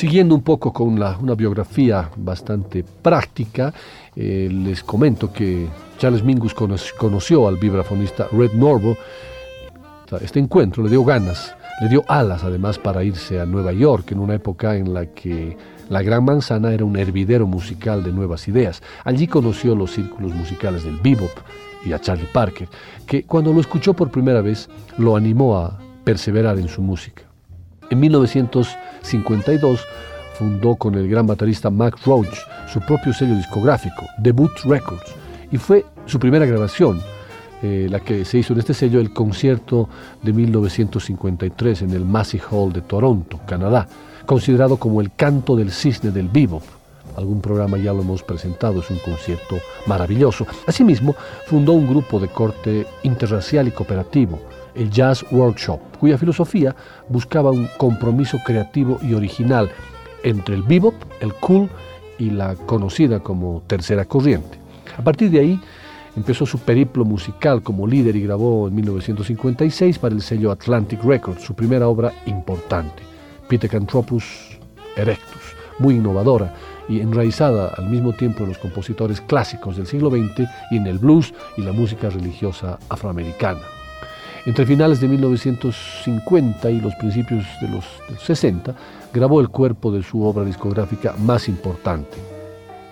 Siguiendo 0.08 0.34
un 0.34 0.40
poco 0.40 0.72
con 0.72 0.88
una 0.88 1.34
biografía 1.34 2.10
bastante 2.16 2.82
práctica, 2.82 3.74
eh, 4.16 4.48
les 4.50 4.82
comento 4.82 5.30
que 5.30 5.66
Charles 5.98 6.24
Mingus 6.24 6.54
conoció 6.54 7.46
al 7.46 7.58
vibrafonista 7.58 8.26
Red 8.32 8.54
Norvo. 8.54 8.96
Este 10.22 10.40
encuentro 10.40 10.82
le 10.82 10.88
dio 10.88 11.04
ganas, 11.04 11.54
le 11.82 11.90
dio 11.90 12.04
alas 12.08 12.42
además 12.42 12.78
para 12.78 13.04
irse 13.04 13.38
a 13.38 13.44
Nueva 13.44 13.74
York 13.74 14.10
en 14.12 14.20
una 14.20 14.36
época 14.36 14.76
en 14.76 14.94
la 14.94 15.04
que 15.04 15.58
la 15.90 16.00
Gran 16.00 16.24
Manzana 16.24 16.72
era 16.72 16.86
un 16.86 16.96
hervidero 16.96 17.46
musical 17.46 18.02
de 18.02 18.10
nuevas 18.10 18.48
ideas. 18.48 18.82
Allí 19.04 19.26
conoció 19.26 19.74
los 19.74 19.92
círculos 19.92 20.32
musicales 20.32 20.84
del 20.84 20.96
bebop 20.96 21.32
y 21.84 21.92
a 21.92 22.00
Charlie 22.00 22.30
Parker, 22.32 22.66
que 23.06 23.24
cuando 23.24 23.52
lo 23.52 23.60
escuchó 23.60 23.92
por 23.92 24.10
primera 24.10 24.40
vez 24.40 24.70
lo 24.96 25.16
animó 25.16 25.58
a 25.58 25.78
perseverar 26.02 26.58
en 26.58 26.68
su 26.68 26.80
música. 26.80 27.27
En 27.90 28.00
1952 28.00 29.80
fundó 30.38 30.76
con 30.76 30.94
el 30.94 31.08
gran 31.08 31.26
baterista 31.26 31.70
Mac 31.70 31.98
Roach 32.04 32.36
su 32.70 32.80
propio 32.80 33.12
sello 33.14 33.34
discográfico, 33.34 34.06
Debut 34.18 34.52
Records, 34.64 35.14
y 35.50 35.56
fue 35.56 35.86
su 36.04 36.18
primera 36.18 36.44
grabación, 36.44 37.00
eh, 37.62 37.88
la 37.90 38.00
que 38.00 38.24
se 38.24 38.38
hizo 38.38 38.52
en 38.52 38.58
este 38.60 38.74
sello, 38.74 39.00
el 39.00 39.12
concierto 39.12 39.88
de 40.22 40.32
1953 40.32 41.82
en 41.82 41.90
el 41.90 42.04
Massey 42.04 42.40
Hall 42.50 42.72
de 42.72 42.82
Toronto, 42.82 43.40
Canadá, 43.46 43.88
considerado 44.26 44.76
como 44.76 45.00
el 45.00 45.12
canto 45.14 45.56
del 45.56 45.72
cisne 45.72 46.10
del 46.10 46.28
bebop. 46.28 46.62
Algún 47.16 47.40
programa 47.40 47.78
ya 47.78 47.92
lo 47.92 48.02
hemos 48.02 48.22
presentado, 48.22 48.80
es 48.80 48.90
un 48.90 48.98
concierto 48.98 49.56
maravilloso. 49.86 50.46
Asimismo, 50.66 51.16
fundó 51.46 51.72
un 51.72 51.88
grupo 51.88 52.20
de 52.20 52.28
corte 52.28 52.86
interracial 53.02 53.66
y 53.66 53.70
cooperativo, 53.72 54.38
el 54.78 54.90
Jazz 54.90 55.24
Workshop, 55.30 55.80
cuya 55.98 56.16
filosofía 56.16 56.74
buscaba 57.08 57.50
un 57.50 57.68
compromiso 57.76 58.38
creativo 58.44 58.98
y 59.02 59.14
original 59.14 59.70
entre 60.22 60.54
el 60.54 60.62
bebop, 60.62 60.94
el 61.20 61.34
cool 61.34 61.68
y 62.18 62.30
la 62.30 62.54
conocida 62.54 63.20
como 63.20 63.62
tercera 63.66 64.04
corriente. 64.04 64.58
A 64.96 65.02
partir 65.02 65.30
de 65.30 65.40
ahí 65.40 65.60
empezó 66.16 66.46
su 66.46 66.58
periplo 66.58 67.04
musical 67.04 67.62
como 67.62 67.86
líder 67.86 68.16
y 68.16 68.22
grabó 68.22 68.68
en 68.68 68.74
1956 68.76 69.98
para 69.98 70.14
el 70.14 70.22
sello 70.22 70.50
Atlantic 70.50 71.02
Records 71.02 71.42
su 71.42 71.54
primera 71.54 71.88
obra 71.88 72.12
importante, 72.26 73.02
Pithecanthropus 73.48 74.58
erectus, 74.96 75.54
muy 75.78 75.96
innovadora 75.96 76.54
y 76.88 77.00
enraizada 77.00 77.68
al 77.76 77.88
mismo 77.88 78.12
tiempo 78.12 78.42
en 78.42 78.50
los 78.50 78.58
compositores 78.58 79.20
clásicos 79.20 79.76
del 79.76 79.86
siglo 79.86 80.10
XX 80.10 80.48
y 80.70 80.76
en 80.76 80.86
el 80.86 80.98
blues 80.98 81.34
y 81.56 81.62
la 81.62 81.72
música 81.72 82.08
religiosa 82.10 82.78
afroamericana. 82.88 83.77
Entre 84.48 84.64
finales 84.64 84.98
de 84.98 85.08
1950 85.08 86.70
y 86.70 86.80
los 86.80 86.94
principios 86.94 87.44
de 87.60 87.68
los 87.68 87.84
60, 88.24 88.74
grabó 89.12 89.42
el 89.42 89.50
cuerpo 89.50 89.92
de 89.92 90.02
su 90.02 90.24
obra 90.24 90.42
discográfica 90.42 91.14
más 91.18 91.50
importante, 91.50 92.16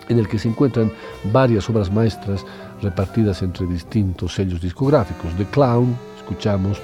en 0.07 0.19
el 0.19 0.27
que 0.27 0.37
se 0.37 0.49
encuentran 0.49 0.91
varias 1.33 1.67
obras 1.67 1.91
maestras 1.91 2.45
repartidas 2.83 3.41
entre 3.41 3.65
distintos 3.65 4.35
sellos 4.35 4.61
discográficos. 4.61 5.35
The 5.35 5.45
Clown, 5.45 5.97
escuchamos, 6.19 6.79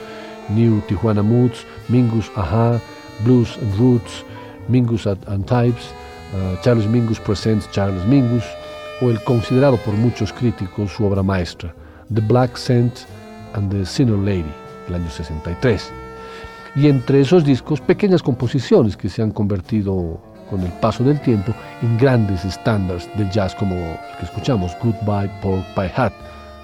New 0.50 0.82
Tijuana 0.88 1.22
Moods, 1.22 1.68
Mingus 1.88 2.32
Aha, 2.36 2.80
Blues 3.24 3.60
and 3.62 3.78
Roots, 3.78 4.26
Mingus 4.70 5.06
and 5.06 5.46
Types, 5.46 5.92
uh, 6.34 6.60
Charles 6.64 6.88
Mingus 6.88 7.20
Presents 7.20 7.70
Charles 7.70 8.04
Mingus, 8.08 8.44
o 9.04 9.12
el 9.12 9.24
considerado 9.24 9.78
por 9.78 9.94
muchos 9.94 10.34
críticos 10.34 10.94
su 10.94 11.06
obra 11.06 11.22
maestra, 11.22 11.76
The 12.12 12.22
Black 12.22 12.58
Scent 12.58 13.02
and 13.54 13.72
the 13.72 13.86
Sinner 13.86 14.18
Lady 14.18 14.63
el 14.88 14.96
año 14.96 15.10
63. 15.10 15.92
Y 16.76 16.88
entre 16.88 17.22
esos 17.22 17.44
discos, 17.44 17.82
pequeñas 17.82 18.24
composiciones 18.24 18.98
que 18.98 19.10
se 19.10 19.22
han 19.22 19.32
convertido 19.32 20.20
con 20.50 20.62
el 20.62 20.72
paso 20.74 21.04
del 21.04 21.20
tiempo 21.22 21.54
en 21.82 21.98
grandes 21.98 22.46
estándares 22.46 23.10
del 23.18 23.30
jazz 23.30 23.56
como 23.56 23.76
el 23.76 24.18
que 24.20 24.26
escuchamos, 24.26 24.76
Goodbye 24.82 25.30
Pork 25.42 25.64
Pie 25.76 25.92
Hat, 25.96 26.14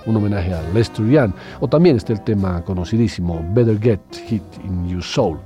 un 0.05 0.15
homenaje 0.15 0.53
a 0.53 0.62
Lester 0.73 1.05
Young, 1.05 1.32
o 1.60 1.67
también 1.67 1.97
está 1.97 2.13
el 2.13 2.21
tema 2.21 2.63
conocidísimo 2.63 3.45
Better 3.53 3.79
Get 3.79 3.99
Hit 4.27 4.43
in 4.63 4.89
Your 4.89 5.03
Soul. 5.03 5.39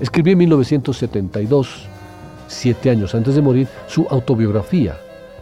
Escribió 0.00 0.32
en 0.32 0.38
1972, 0.38 1.86
siete 2.48 2.90
años 2.90 3.14
antes 3.14 3.34
de 3.34 3.42
morir, 3.42 3.68
su 3.86 4.06
autobiografía, 4.10 4.96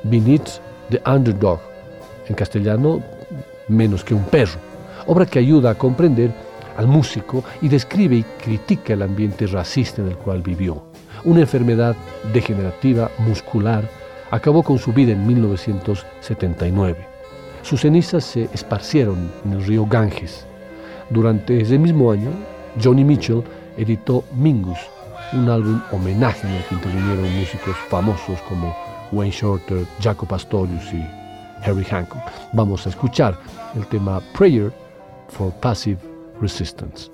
Beneath 0.05 0.61
the 0.91 1.01
Underdog, 1.07 1.61
en 2.29 2.35
castellano, 2.35 3.01
menos 3.69 4.05
que 4.05 4.15
un 4.15 4.25
perro, 4.25 4.59
obra 5.07 5.27
que 5.27 5.39
ayuda 5.39 5.71
a 5.71 5.75
comprender 5.75 6.33
al 6.79 6.87
músico 6.87 7.45
y 7.61 7.69
describe 7.69 8.17
y 8.17 8.23
critica 8.23 8.95
el 8.95 9.03
ambiente 9.03 9.47
racista 9.47 10.01
en 10.01 10.09
el 10.09 10.17
cual 10.17 10.43
vivió. 10.43 10.83
Una 11.25 11.41
enfermedad 11.41 11.97
degenerativa 12.33 13.11
muscular 13.19 13.89
acabó 14.31 14.63
con 14.63 14.79
su 14.79 14.93
vida 14.93 15.13
en 15.13 15.27
1979. 15.27 16.97
Sus 17.63 17.81
cenizas 17.81 18.25
se 18.25 18.45
esparcieron 18.55 19.31
en 19.45 19.55
el 19.55 19.67
río 19.67 19.87
Ganges. 19.87 20.47
Durante 21.11 21.61
ese 21.61 21.79
mismo 21.79 22.13
año, 22.13 22.31
Johnny 22.83 23.03
Mitchell 23.03 23.43
editó 23.77 24.23
Mingus, 24.37 24.79
un 25.33 25.51
álbum 25.51 25.81
homenaje 25.91 26.47
en 26.47 26.55
el 26.55 26.65
que 26.65 26.75
intervinieron 26.77 27.39
músicos 27.41 27.77
famosos 27.89 28.41
como 28.49 28.75
Wayne 29.11 29.35
Shorter, 29.35 29.85
Jaco 30.01 30.27
Pastorius 30.27 30.93
y 30.93 31.05
Harry 31.65 31.85
Hancock. 31.85 32.23
Vamos 32.53 32.87
a 32.87 32.91
escuchar 32.91 33.37
el 33.75 33.85
tema 33.89 34.21
Prayer 34.33 34.73
for 35.29 35.53
Passive 35.55 36.18
Resistance. 36.41 37.11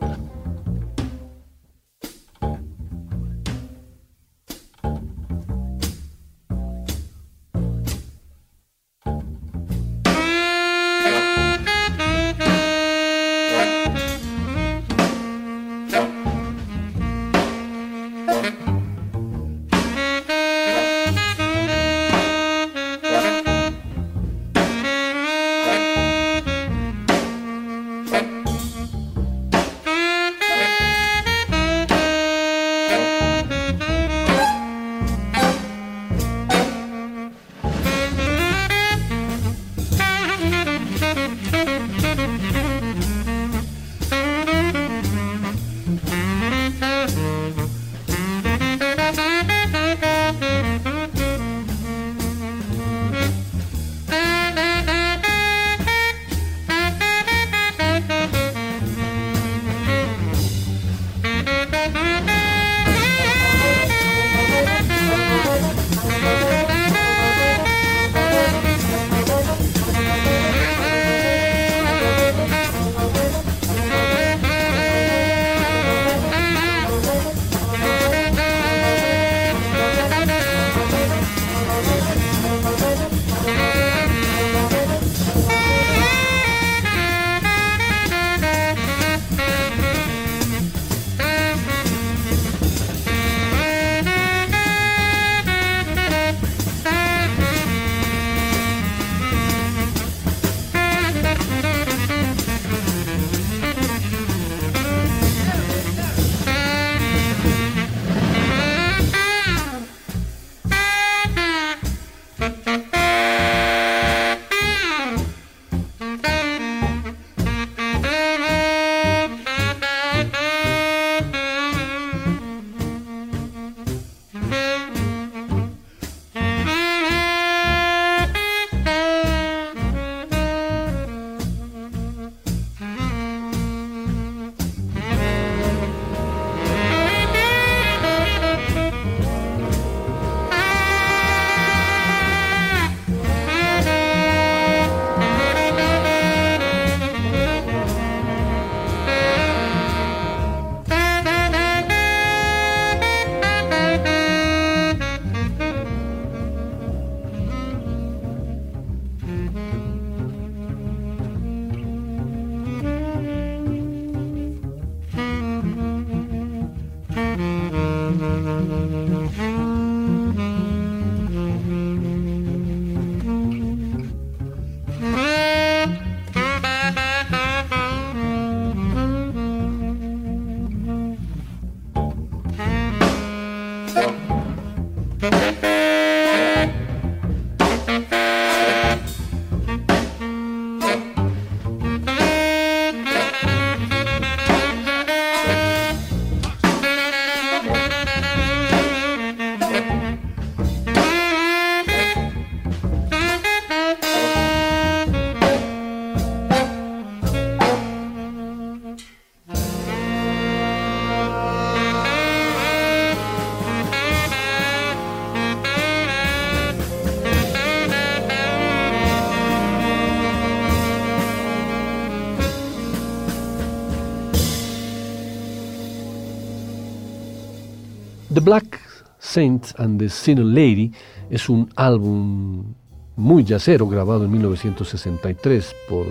Saint 229.35 229.75
and 229.79 229.99
the 229.99 230.09
Sinner 230.09 230.45
Lady 230.45 230.93
es 231.29 231.49
un 231.49 231.69
álbum 231.75 232.73
muy 233.17 233.43
yacero 233.43 233.89
grabado 233.89 234.27
en 234.27 234.31
1963 234.31 235.75
por, 235.89 236.07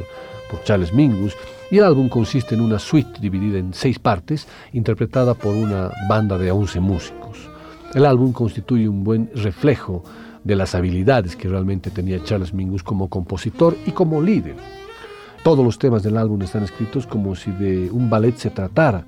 por 0.52 0.62
Charles 0.66 0.94
Mingus 0.94 1.34
y 1.72 1.78
el 1.78 1.86
álbum 1.86 2.10
consiste 2.10 2.54
en 2.54 2.60
una 2.60 2.80
suite 2.80 3.22
dividida 3.22 3.60
en 3.60 3.74
seis 3.74 3.98
partes 3.98 4.46
interpretada 4.74 5.36
por 5.36 5.56
una 5.56 5.90
banda 6.10 6.38
de 6.38 6.52
11 6.52 6.82
músicos. 6.82 7.50
El 7.94 8.06
álbum 8.06 8.34
constituye 8.34 8.90
un 8.90 9.06
buen 9.06 9.32
reflejo 9.36 10.04
de 10.44 10.58
las 10.58 10.76
habilidades 10.76 11.38
que 11.38 11.48
realmente 11.48 11.92
tenía 11.92 12.22
Charles 12.26 12.54
Mingus 12.54 12.84
como 12.84 13.08
compositor 13.08 13.78
y 13.86 13.92
como 13.92 14.22
líder. 14.22 14.58
Todos 15.46 15.64
los 15.64 15.80
temas 15.80 16.04
del 16.04 16.18
álbum 16.18 16.42
están 16.42 16.64
escritos 16.64 17.08
como 17.08 17.36
si 17.36 17.52
de 17.52 17.90
un 17.90 18.10
ballet 18.10 18.36
se 18.36 18.50
tratara, 18.50 19.06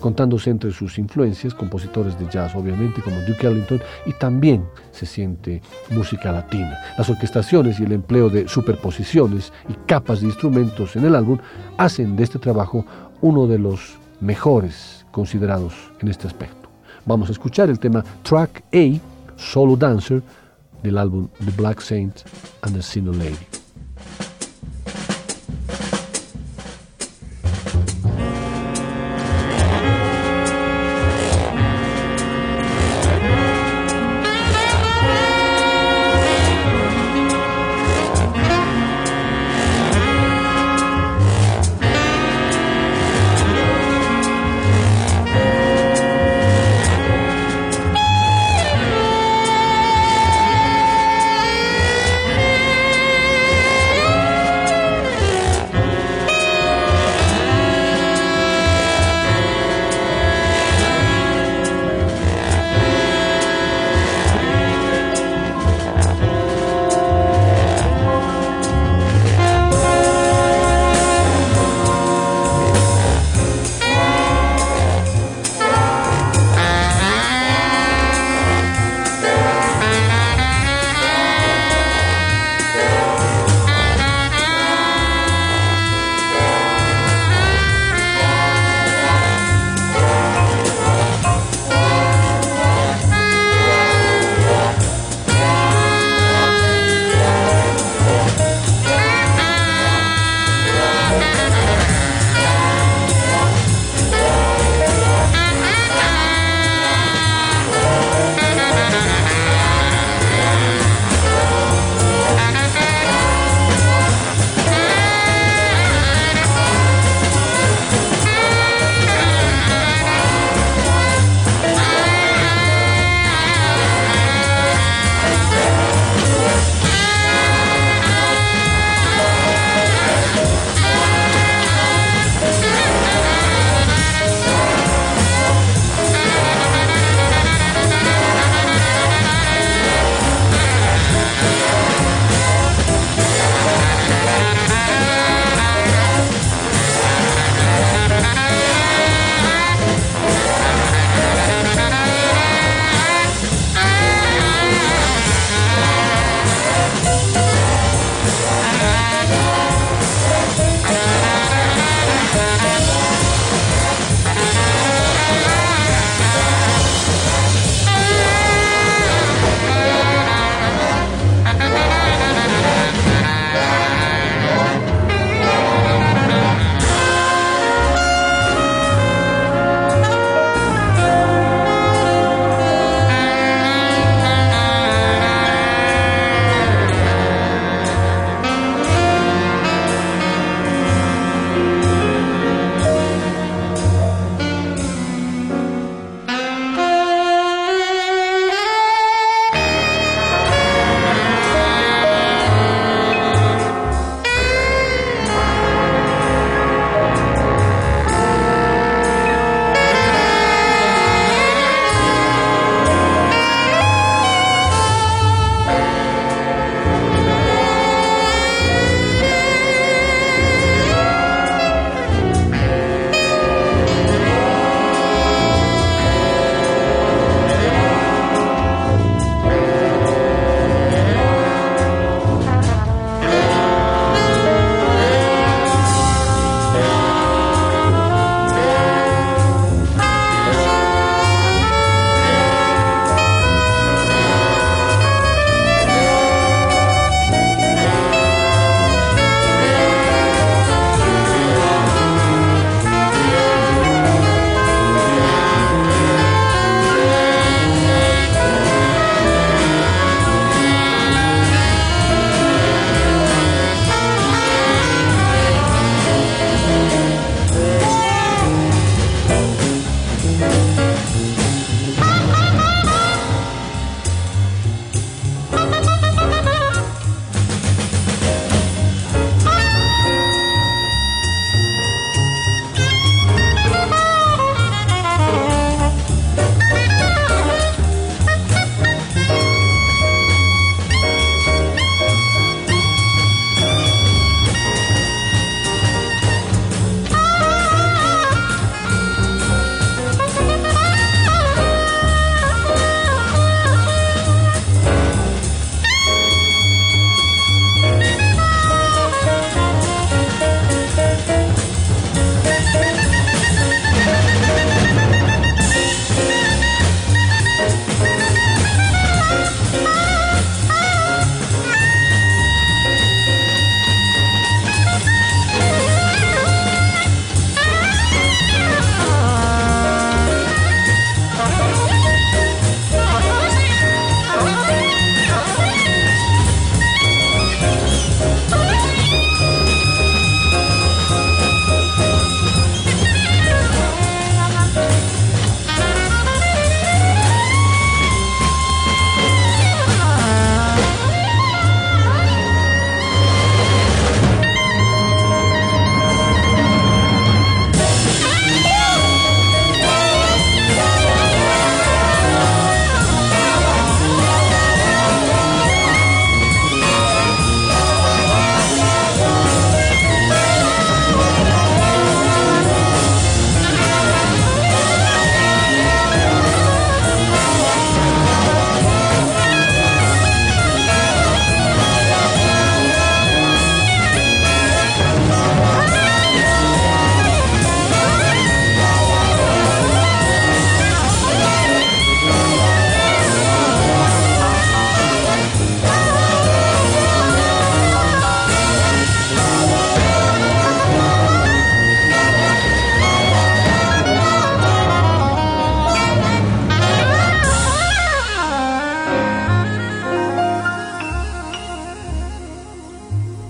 contándose 0.00 0.50
entre 0.50 0.72
sus 0.72 0.98
influencias 0.98 1.54
compositores 1.54 2.18
de 2.18 2.26
jazz, 2.28 2.54
obviamente, 2.54 3.02
como 3.02 3.20
Duke 3.22 3.46
Ellington, 3.46 3.80
y 4.06 4.12
también 4.14 4.64
se 4.90 5.06
siente 5.06 5.62
música 5.90 6.32
latina. 6.32 6.76
Las 6.98 7.08
orquestaciones 7.08 7.78
y 7.78 7.84
el 7.84 7.92
empleo 7.92 8.28
de 8.28 8.48
superposiciones 8.48 9.52
y 9.68 9.74
capas 9.86 10.20
de 10.20 10.26
instrumentos 10.26 10.96
en 10.96 11.04
el 11.04 11.14
álbum 11.14 11.38
hacen 11.78 12.16
de 12.16 12.24
este 12.24 12.38
trabajo 12.38 12.84
uno 13.20 13.46
de 13.46 13.58
los 13.58 13.98
mejores 14.20 15.06
considerados 15.10 15.74
en 16.00 16.08
este 16.08 16.26
aspecto. 16.26 16.68
Vamos 17.06 17.28
a 17.28 17.32
escuchar 17.32 17.70
el 17.70 17.78
tema 17.78 18.04
Track 18.22 18.64
A, 18.72 19.36
Solo 19.36 19.76
Dancer, 19.76 20.22
del 20.82 20.98
álbum 20.98 21.28
The 21.44 21.52
Black 21.56 21.80
Saint 21.80 22.22
and 22.62 22.74
the 22.74 22.82
Sinner 22.82 23.14
Lady. 23.14 23.59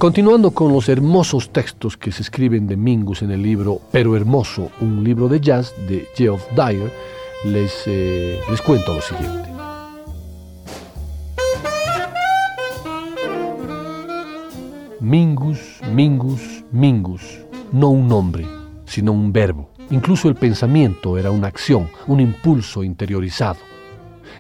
Continuando 0.01 0.53
con 0.53 0.73
los 0.73 0.89
hermosos 0.89 1.51
textos 1.51 1.99
que 1.99 2.11
se 2.11 2.23
escriben 2.23 2.67
de 2.67 2.75
Mingus 2.75 3.21
en 3.21 3.33
el 3.33 3.43
libro 3.43 3.83
Pero 3.93 4.17
Hermoso, 4.17 4.71
un 4.81 5.05
libro 5.05 5.29
de 5.29 5.43
jazz 5.43 5.75
de 5.87 6.09
Geoff 6.15 6.43
Dyer, 6.53 6.91
les, 7.45 7.83
eh, 7.85 8.41
les 8.51 8.63
cuento 8.63 8.95
lo 8.95 9.03
siguiente. 9.03 9.51
Mingus, 15.01 15.83
Mingus, 15.93 16.65
Mingus, 16.73 17.43
no 17.71 17.91
un 17.91 18.09
nombre, 18.09 18.47
sino 18.87 19.13
un 19.13 19.35
verbo. 19.35 19.69
Incluso 19.91 20.31
el 20.31 20.35
pensamiento 20.35 21.19
era 21.19 21.31
una 21.31 21.49
acción, 21.49 21.91
un 22.07 22.21
impulso 22.21 22.83
interiorizado. 22.83 23.59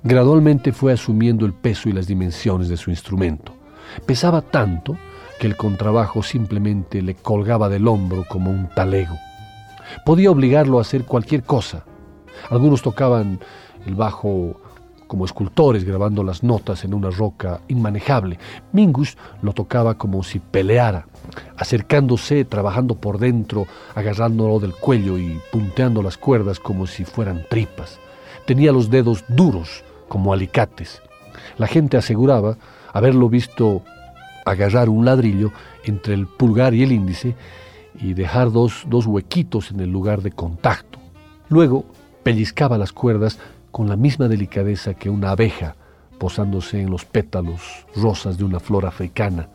Gradualmente 0.02 0.72
fue 0.72 0.94
asumiendo 0.94 1.44
el 1.44 1.52
peso 1.52 1.90
y 1.90 1.92
las 1.92 2.06
dimensiones 2.06 2.70
de 2.70 2.78
su 2.78 2.88
instrumento. 2.88 3.52
Pesaba 4.06 4.40
tanto 4.40 4.96
que 5.40 5.46
el 5.46 5.56
contrabajo 5.56 6.22
simplemente 6.22 7.00
le 7.00 7.14
colgaba 7.14 7.70
del 7.70 7.88
hombro 7.88 8.26
como 8.28 8.50
un 8.50 8.68
talego. 8.68 9.18
Podía 10.04 10.30
obligarlo 10.30 10.76
a 10.76 10.82
hacer 10.82 11.06
cualquier 11.06 11.44
cosa. 11.44 11.86
Algunos 12.50 12.82
tocaban 12.82 13.40
el 13.86 13.94
bajo 13.94 14.60
como 15.06 15.24
escultores 15.24 15.84
grabando 15.84 16.22
las 16.22 16.42
notas 16.42 16.84
en 16.84 16.92
una 16.92 17.08
roca 17.08 17.62
inmanejable. 17.68 18.38
Mingus 18.72 19.16
lo 19.40 19.54
tocaba 19.54 19.94
como 19.94 20.22
si 20.22 20.40
peleara, 20.40 21.06
acercándose, 21.56 22.44
trabajando 22.44 22.96
por 22.96 23.18
dentro, 23.18 23.66
agarrándolo 23.94 24.60
del 24.60 24.74
cuello 24.74 25.16
y 25.16 25.40
punteando 25.50 26.02
las 26.02 26.18
cuerdas 26.18 26.60
como 26.60 26.86
si 26.86 27.06
fueran 27.06 27.46
tripas. 27.48 27.98
Tenía 28.46 28.72
los 28.72 28.90
dedos 28.90 29.24
duros 29.26 29.84
como 30.06 30.34
alicates. 30.34 31.00
La 31.56 31.66
gente 31.66 31.96
aseguraba 31.96 32.58
haberlo 32.92 33.30
visto 33.30 33.82
agarrar 34.50 34.88
un 34.88 35.04
ladrillo 35.04 35.52
entre 35.84 36.14
el 36.14 36.26
pulgar 36.26 36.74
y 36.74 36.82
el 36.82 36.92
índice 36.92 37.34
y 38.00 38.14
dejar 38.14 38.52
dos, 38.52 38.84
dos 38.88 39.06
huequitos 39.06 39.70
en 39.70 39.80
el 39.80 39.90
lugar 39.90 40.22
de 40.22 40.32
contacto. 40.32 40.98
Luego 41.48 41.84
pellizcaba 42.22 42.78
las 42.78 42.92
cuerdas 42.92 43.38
con 43.70 43.88
la 43.88 43.96
misma 43.96 44.28
delicadeza 44.28 44.94
que 44.94 45.10
una 45.10 45.30
abeja 45.30 45.76
posándose 46.18 46.80
en 46.80 46.90
los 46.90 47.04
pétalos 47.04 47.86
rosas 47.96 48.36
de 48.36 48.44
una 48.44 48.60
flor 48.60 48.86
africana 48.86 49.48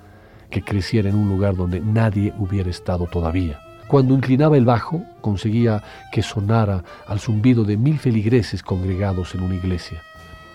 que 0.50 0.64
creciera 0.64 1.10
en 1.10 1.16
un 1.16 1.30
lugar 1.30 1.56
donde 1.56 1.80
nadie 1.80 2.34
hubiera 2.38 2.70
estado 2.70 3.08
todavía. 3.08 3.60
Cuando 3.88 4.16
inclinaba 4.16 4.58
el 4.58 4.66
bajo, 4.66 5.04
conseguía 5.22 5.84
que 6.12 6.24
sonara 6.24 6.84
al 7.08 7.20
zumbido 7.20 7.64
de 7.64 7.78
mil 7.78 8.00
feligreses 8.00 8.64
congregados 8.64 9.36
en 9.36 9.44
una 9.44 9.56
iglesia. 9.56 10.02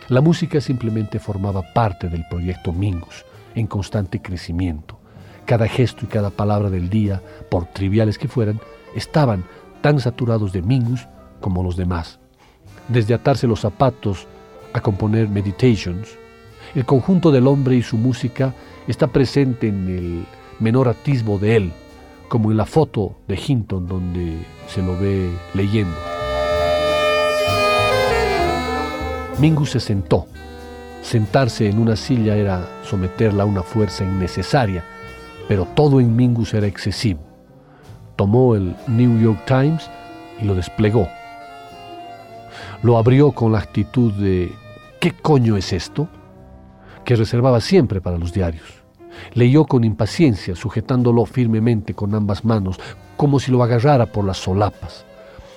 La 0.08 0.20
música 0.20 0.60
simplemente 0.60 1.20
formaba 1.20 1.62
parte 1.72 2.08
del 2.08 2.24
proyecto 2.28 2.72
Mingus, 2.72 3.24
en 3.54 3.66
constante 3.66 4.20
crecimiento. 4.20 4.98
Cada 5.44 5.68
gesto 5.68 6.04
y 6.04 6.08
cada 6.08 6.30
palabra 6.30 6.70
del 6.70 6.90
día, 6.90 7.22
por 7.50 7.66
triviales 7.66 8.18
que 8.18 8.28
fueran, 8.28 8.60
estaban 8.94 9.44
tan 9.80 10.00
saturados 10.00 10.52
de 10.52 10.62
Mingus 10.62 11.06
como 11.40 11.62
los 11.62 11.76
demás 11.76 12.20
desde 12.90 13.14
atarse 13.14 13.46
los 13.46 13.60
zapatos 13.60 14.26
a 14.72 14.80
componer 14.80 15.28
meditations, 15.28 16.16
el 16.74 16.84
conjunto 16.84 17.30
del 17.30 17.46
hombre 17.46 17.76
y 17.76 17.82
su 17.82 17.96
música 17.96 18.54
está 18.86 19.06
presente 19.06 19.68
en 19.68 19.88
el 19.88 20.24
menor 20.58 20.88
atisbo 20.88 21.38
de 21.38 21.56
él, 21.56 21.72
como 22.28 22.50
en 22.50 22.56
la 22.56 22.66
foto 22.66 23.14
de 23.26 23.40
Hinton 23.44 23.86
donde 23.86 24.38
se 24.68 24.82
lo 24.82 24.98
ve 24.98 25.30
leyendo. 25.54 25.96
Mingus 29.38 29.70
se 29.70 29.80
sentó. 29.80 30.26
Sentarse 31.02 31.68
en 31.68 31.78
una 31.78 31.96
silla 31.96 32.36
era 32.36 32.66
someterla 32.82 33.42
a 33.42 33.46
una 33.46 33.62
fuerza 33.62 34.04
innecesaria, 34.04 34.84
pero 35.48 35.66
todo 35.74 36.00
en 36.00 36.14
Mingus 36.14 36.54
era 36.54 36.66
excesivo. 36.66 37.20
Tomó 38.16 38.54
el 38.54 38.76
New 38.86 39.18
York 39.20 39.44
Times 39.46 39.90
y 40.40 40.44
lo 40.44 40.54
desplegó 40.54 41.08
lo 42.82 42.96
abrió 42.96 43.32
con 43.32 43.52
la 43.52 43.58
actitud 43.58 44.12
de 44.14 44.52
¿qué 45.00 45.12
coño 45.12 45.56
es 45.56 45.72
esto? 45.72 46.08
que 47.04 47.16
reservaba 47.16 47.60
siempre 47.60 48.00
para 48.00 48.18
los 48.18 48.32
diarios. 48.32 48.66
Leyó 49.32 49.64
con 49.64 49.84
impaciencia, 49.84 50.54
sujetándolo 50.54 51.24
firmemente 51.24 51.94
con 51.94 52.14
ambas 52.14 52.44
manos, 52.44 52.78
como 53.16 53.40
si 53.40 53.50
lo 53.50 53.62
agarrara 53.62 54.06
por 54.06 54.24
las 54.24 54.36
solapas, 54.36 55.04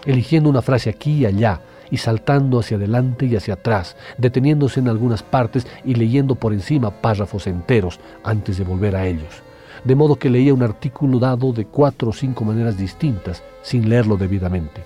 eligiendo 0.06 0.50
una 0.50 0.62
frase 0.62 0.89
aquí 0.89 1.20
y 1.20 1.26
allá, 1.26 1.62
y 1.94 1.98
saltando 1.98 2.60
hacia 2.60 2.78
adelante 2.78 3.28
y 3.28 3.36
hacia 3.36 3.54
atrás, 3.54 3.96
deteniéndose 4.18 4.80
en 4.80 4.88
algunas 4.88 5.22
partes 5.22 5.68
y 5.86 5.94
leyendo 5.94 6.34
por 6.34 6.52
encima 6.52 6.89
párrafos 6.89 7.46
enteros 7.46 8.00
antes 8.24 8.58
de 8.58 8.64
volver 8.64 8.96
a 8.96 9.06
ellos. 9.06 9.44
De 9.84 9.94
modo 9.94 10.16
que 10.16 10.32
leía 10.32 10.56
un 10.56 10.64
artículo 10.64 11.20
dado 11.20 11.54
de 11.54 11.66
cuatro 11.66 12.10
o 12.10 12.14
cinco 12.14 12.46
maneras 12.46 12.80
distintas 12.80 13.44
sin 13.62 13.88
leerlo 13.89 14.18
debidamente. 14.18 14.84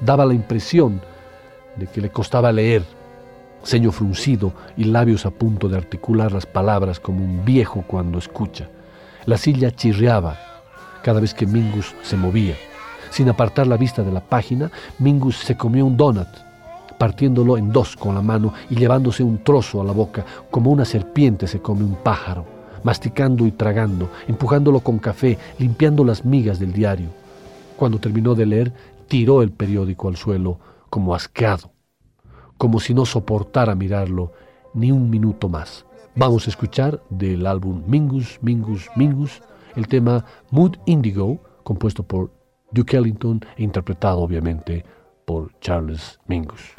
Daba 0.00 0.26
la 0.26 0.34
impresión 0.34 1.00
de 1.76 1.86
que 1.86 2.02
le 2.02 2.10
costaba 2.10 2.52
leer, 2.52 2.82
ceño 3.64 3.90
fruncido 3.90 4.52
y 4.76 4.84
labios 4.84 5.24
a 5.24 5.30
punto 5.30 5.66
de 5.70 5.78
articular 5.78 6.30
las 6.30 6.44
palabras 6.44 7.00
como 7.00 7.24
un 7.24 7.42
viejo 7.46 7.84
cuando 7.86 8.18
escucha. 8.18 8.68
La 9.24 9.38
silla 9.38 9.70
chirriaba 9.70 10.36
cada 11.02 11.20
vez 11.20 11.32
que 11.32 11.46
Mingus 11.46 11.94
se 12.02 12.18
movía. 12.18 12.54
Sin 13.10 13.28
apartar 13.28 13.66
la 13.66 13.76
vista 13.76 14.02
de 14.02 14.12
la 14.12 14.20
página, 14.20 14.70
Mingus 14.98 15.36
se 15.38 15.56
comió 15.56 15.86
un 15.86 15.96
donut, 15.96 16.28
partiéndolo 16.98 17.56
en 17.56 17.72
dos 17.72 17.96
con 17.96 18.14
la 18.14 18.22
mano 18.22 18.52
y 18.68 18.76
llevándose 18.76 19.22
un 19.22 19.42
trozo 19.42 19.80
a 19.80 19.84
la 19.84 19.92
boca, 19.92 20.24
como 20.50 20.70
una 20.70 20.84
serpiente 20.84 21.46
se 21.46 21.60
come 21.60 21.84
un 21.84 21.96
pájaro, 21.96 22.44
masticando 22.82 23.46
y 23.46 23.52
tragando, 23.52 24.10
empujándolo 24.26 24.80
con 24.80 24.98
café, 24.98 25.38
limpiando 25.58 26.04
las 26.04 26.24
migas 26.24 26.58
del 26.58 26.72
diario. 26.72 27.08
Cuando 27.76 27.98
terminó 27.98 28.34
de 28.34 28.46
leer, 28.46 28.72
tiró 29.06 29.42
el 29.42 29.52
periódico 29.52 30.08
al 30.08 30.16
suelo 30.16 30.58
como 30.90 31.14
asqueado, 31.14 31.70
como 32.56 32.80
si 32.80 32.94
no 32.94 33.06
soportara 33.06 33.74
mirarlo 33.74 34.32
ni 34.74 34.92
un 34.92 35.08
minuto 35.08 35.48
más. 35.48 35.84
Vamos 36.14 36.46
a 36.46 36.50
escuchar 36.50 37.00
del 37.10 37.46
álbum 37.46 37.82
Mingus, 37.86 38.38
Mingus, 38.42 38.88
Mingus, 38.96 39.40
el 39.76 39.86
tema 39.86 40.24
Mood 40.50 40.76
Indigo, 40.86 41.38
compuesto 41.62 42.02
por 42.02 42.32
Duke 42.70 42.96
Ellington 42.96 43.40
interpretado 43.56 44.20
obviamente 44.20 44.84
por 45.24 45.52
Charles 45.60 46.18
Mingus. 46.26 46.74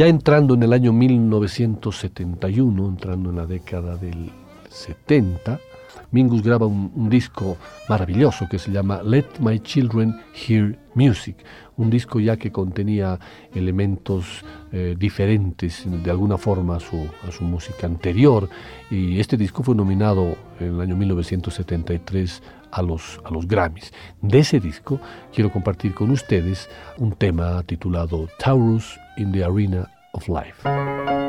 Ya 0.00 0.06
entrando 0.06 0.54
en 0.54 0.62
el 0.62 0.72
año 0.72 0.94
1971, 0.94 2.88
entrando 2.88 3.28
en 3.28 3.36
la 3.36 3.44
década 3.44 3.98
del 3.98 4.30
70, 4.70 5.60
Mingus 6.10 6.42
graba 6.42 6.64
un, 6.64 7.10
disco 7.10 7.58
maravilloso 7.86 8.48
que 8.50 8.58
se 8.58 8.72
llama 8.72 9.02
Let 9.02 9.26
My 9.40 9.60
Children 9.60 10.18
Hear 10.32 10.78
Music, 10.94 11.36
un 11.76 11.90
disco 11.90 12.18
ya 12.18 12.38
que 12.38 12.50
contenía 12.50 13.18
elementos 13.54 14.42
eh, 14.72 14.96
diferentes 14.98 15.84
de 15.86 16.10
alguna 16.10 16.38
forma 16.38 16.76
a 16.76 16.80
su, 16.80 17.06
a 17.28 17.30
su 17.30 17.44
música 17.44 17.86
anterior 17.86 18.48
y 18.90 19.20
este 19.20 19.36
disco 19.36 19.62
fue 19.62 19.74
nominado 19.74 20.34
en 20.60 20.76
el 20.76 20.80
año 20.80 20.96
1973 20.96 22.42
a 22.72 22.82
los, 22.82 23.20
a 23.24 23.30
los 23.30 23.46
Grammys. 23.46 23.92
De 24.20 24.40
ese 24.40 24.60
disco 24.60 25.00
quiero 25.34 25.52
compartir 25.52 25.94
con 25.94 26.10
ustedes 26.10 26.68
un 26.98 27.12
tema 27.12 27.62
titulado 27.64 28.28
Taurus 28.38 28.98
in 29.16 29.32
the 29.32 29.44
Arena 29.44 29.88
of 30.12 30.28
Life. 30.28 31.19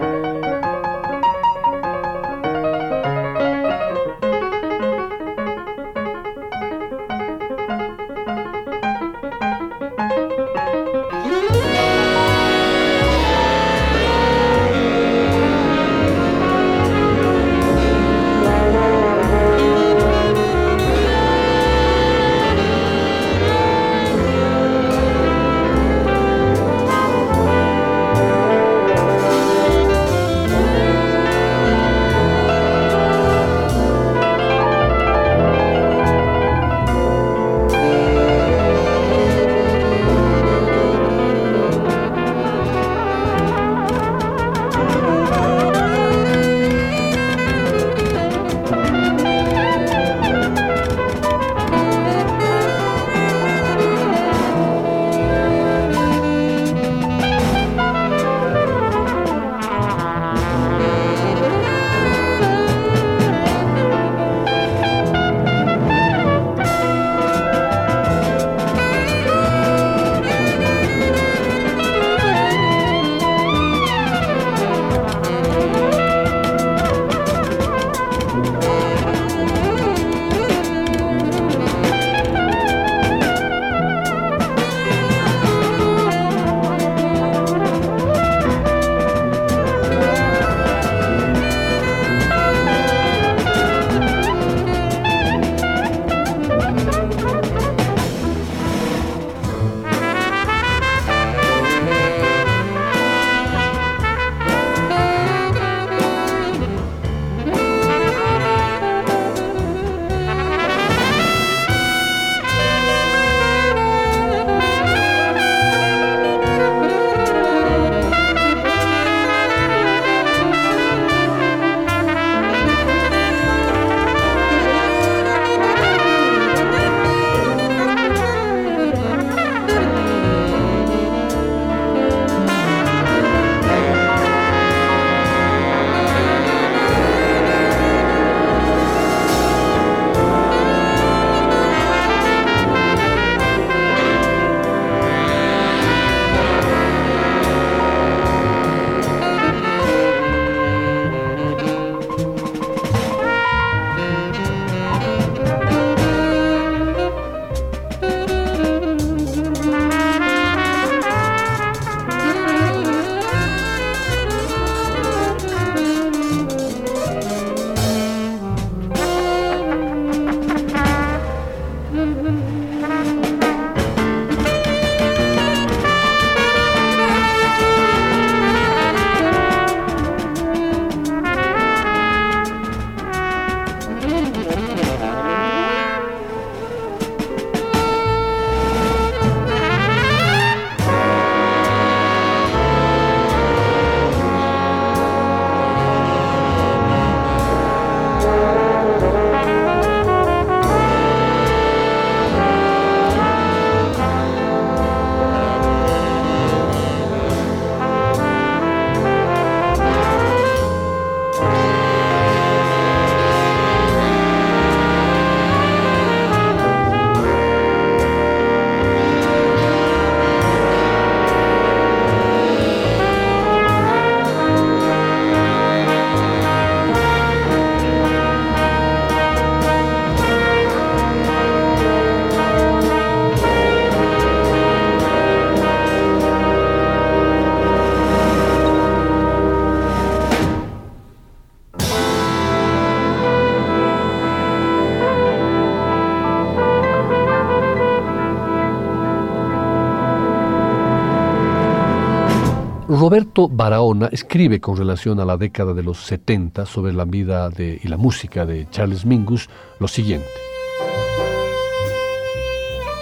Roberto 253.12 253.49
Barahona 253.49 254.07
escribe 254.09 254.62
con 254.62 254.78
relación 254.78 255.20
a 255.20 255.26
la 255.26 255.36
década 255.36 255.74
de 255.74 255.84
los 255.84 255.97
70 256.05 256.66
sobre 256.66 256.93
la 256.93 257.03
vida 257.03 257.49
y 257.57 257.86
la 257.89 257.97
música 257.97 258.45
de 258.45 258.70
Charles 258.70 259.05
Mingus 259.05 259.49
lo 259.82 259.89
siguiente. 259.89 260.30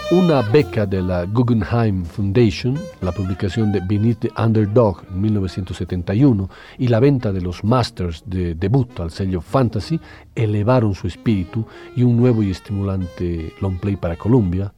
Una 0.10 0.42
beca 0.42 0.88
de 0.88 1.04
la 1.04 1.26
Guggenheim 1.26 2.06
Foundation, 2.06 2.76
la 3.02 3.12
publicación 3.12 3.72
de 3.72 3.82
Beneath 3.88 4.22
the 4.22 4.32
Underdog 4.36 5.04
en 5.12 5.22
1971 5.22 6.50
y 6.80 6.88
la 6.88 7.00
venta 7.00 7.32
de 7.32 7.42
los 7.42 7.64
masters 7.64 8.24
de 8.26 8.56
debut 8.56 9.00
al 9.00 9.12
sello 9.12 9.42
Fantasy 9.42 10.00
elevaron 10.34 10.96
su 10.96 11.06
espíritu 11.06 11.68
y 11.96 12.02
un 12.02 12.18
nuevo 12.18 12.42
y 12.42 12.50
estimulante 12.50 13.54
long 13.62 13.80
play 13.80 13.96
para 13.96 14.16
Columbia, 14.16 14.74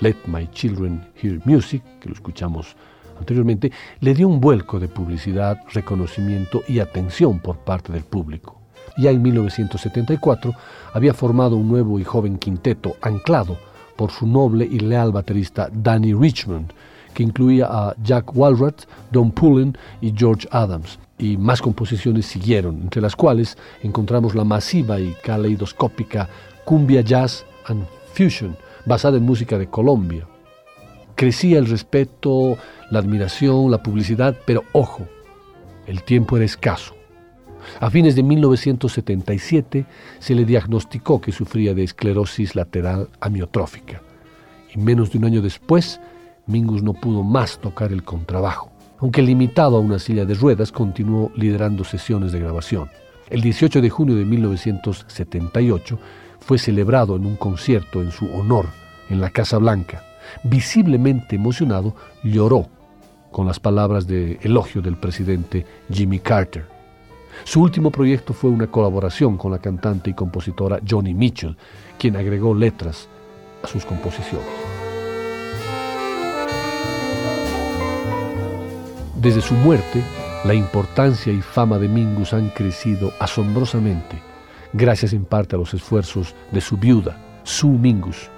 Let 0.00 0.16
My 0.26 0.46
Children 0.52 1.08
Hear 1.22 1.40
Music, 1.46 1.82
que 2.00 2.10
lo 2.10 2.14
escuchamos 2.14 2.76
anteriormente, 3.18 3.72
le 4.00 4.14
dio 4.14 4.28
un 4.28 4.40
vuelco 4.40 4.78
de 4.78 4.88
publicidad, 4.88 5.58
reconocimiento 5.72 6.62
y 6.68 6.78
atención 6.78 7.40
por 7.40 7.58
parte 7.58 7.92
del 7.92 8.04
público. 8.04 8.58
Ya 8.96 9.10
en 9.10 9.22
1974 9.22 10.54
había 10.92 11.14
formado 11.14 11.56
un 11.56 11.68
nuevo 11.68 11.98
y 11.98 12.04
joven 12.04 12.38
quinteto 12.38 12.96
anclado 13.00 13.56
por 13.96 14.10
su 14.10 14.26
noble 14.26 14.64
y 14.64 14.78
leal 14.78 15.12
baterista 15.12 15.68
Danny 15.72 16.14
Richmond, 16.14 16.72
que 17.14 17.22
incluía 17.22 17.66
a 17.68 17.94
Jack 18.02 18.36
Walrath, 18.36 18.86
Don 19.10 19.30
Pullen 19.30 19.76
y 20.00 20.12
George 20.16 20.48
Adams. 20.50 20.98
Y 21.18 21.36
más 21.36 21.60
composiciones 21.60 22.26
siguieron, 22.26 22.80
entre 22.82 23.02
las 23.02 23.16
cuales 23.16 23.58
encontramos 23.82 24.34
la 24.36 24.44
masiva 24.44 25.00
y 25.00 25.14
caleidoscópica 25.22 26.28
Cumbia 26.64 27.00
Jazz 27.00 27.44
and 27.66 27.84
Fusion, 28.14 28.56
basada 28.86 29.16
en 29.16 29.24
música 29.24 29.58
de 29.58 29.68
Colombia. 29.68 30.26
Crecía 31.18 31.58
el 31.58 31.66
respeto, 31.66 32.56
la 32.92 33.00
admiración, 33.00 33.72
la 33.72 33.82
publicidad, 33.82 34.36
pero 34.46 34.62
ojo, 34.70 35.04
el 35.88 36.04
tiempo 36.04 36.36
era 36.36 36.46
escaso. 36.46 36.94
A 37.80 37.90
fines 37.90 38.14
de 38.14 38.22
1977 38.22 39.84
se 40.20 40.34
le 40.36 40.44
diagnosticó 40.44 41.20
que 41.20 41.32
sufría 41.32 41.74
de 41.74 41.82
esclerosis 41.82 42.54
lateral 42.54 43.08
amiotrófica 43.18 44.00
y 44.72 44.78
menos 44.78 45.10
de 45.10 45.18
un 45.18 45.24
año 45.24 45.42
después 45.42 46.00
Mingus 46.46 46.84
no 46.84 46.94
pudo 46.94 47.24
más 47.24 47.58
tocar 47.58 47.90
el 47.90 48.04
contrabajo. 48.04 48.70
Aunque 49.00 49.20
limitado 49.20 49.76
a 49.76 49.80
una 49.80 49.98
silla 49.98 50.24
de 50.24 50.34
ruedas, 50.34 50.70
continuó 50.70 51.32
liderando 51.34 51.82
sesiones 51.82 52.30
de 52.30 52.38
grabación. 52.38 52.90
El 53.28 53.40
18 53.40 53.80
de 53.80 53.90
junio 53.90 54.14
de 54.14 54.24
1978 54.24 55.98
fue 56.38 56.58
celebrado 56.58 57.16
en 57.16 57.26
un 57.26 57.34
concierto 57.34 58.02
en 58.02 58.12
su 58.12 58.32
honor 58.32 58.66
en 59.10 59.20
la 59.20 59.30
Casa 59.30 59.58
Blanca. 59.58 60.04
Visiblemente 60.42 61.36
emocionado, 61.36 61.94
lloró 62.22 62.68
con 63.30 63.46
las 63.46 63.60
palabras 63.60 64.06
de 64.06 64.38
elogio 64.42 64.80
del 64.80 64.96
presidente 64.96 65.66
Jimmy 65.92 66.18
Carter. 66.18 66.66
Su 67.44 67.62
último 67.62 67.90
proyecto 67.90 68.32
fue 68.32 68.50
una 68.50 68.66
colaboración 68.66 69.36
con 69.36 69.52
la 69.52 69.58
cantante 69.58 70.10
y 70.10 70.14
compositora 70.14 70.80
Johnny 70.88 71.14
Mitchell, 71.14 71.56
quien 71.98 72.16
agregó 72.16 72.54
letras 72.54 73.08
a 73.62 73.66
sus 73.66 73.84
composiciones. 73.84 74.48
Desde 79.20 79.40
su 79.40 79.54
muerte, 79.54 80.02
la 80.44 80.54
importancia 80.54 81.32
y 81.32 81.42
fama 81.42 81.78
de 81.78 81.88
Mingus 81.88 82.32
han 82.32 82.50
crecido 82.50 83.12
asombrosamente, 83.18 84.16
gracias 84.72 85.12
en 85.12 85.24
parte 85.24 85.56
a 85.56 85.58
los 85.58 85.74
esfuerzos 85.74 86.34
de 86.52 86.60
su 86.60 86.76
viuda, 86.76 87.16
Sue 87.42 87.70
Mingus, 87.70 88.30